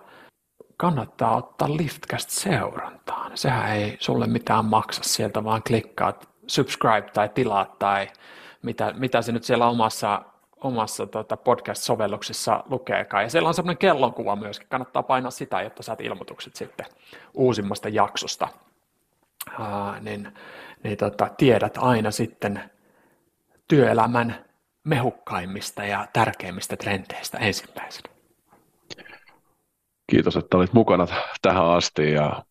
[0.78, 3.38] kannattaa ottaa Liftcast seurantaan.
[3.38, 8.07] Sehän ei sulle mitään maksa sieltä, vaan klikkaat subscribe tai tilaat tai
[8.61, 10.21] mitä, mitä se nyt siellä omassa,
[10.57, 13.23] omassa tota podcast-sovelluksessa lukeekaan.
[13.23, 16.86] Ja siellä on semmoinen kellonkuva myöskin, kannattaa painaa sitä, jotta saat ilmoitukset sitten
[17.34, 18.47] uusimmasta jaksosta.
[19.59, 20.34] Aa, niin
[20.86, 22.71] niin tota, tiedät aina sitten
[23.67, 24.45] työelämän
[24.84, 28.14] mehukkaimmista ja tärkeimmistä trendeistä ensimmäisenä.
[30.08, 31.08] Kiitos, että olit mukana
[31.41, 32.45] tähän asti ja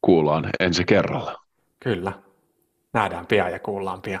[0.00, 1.42] kuullaan ensi kerralla.
[1.80, 2.12] Kyllä.
[2.92, 4.20] Nähdään pian ja kuullaan pian.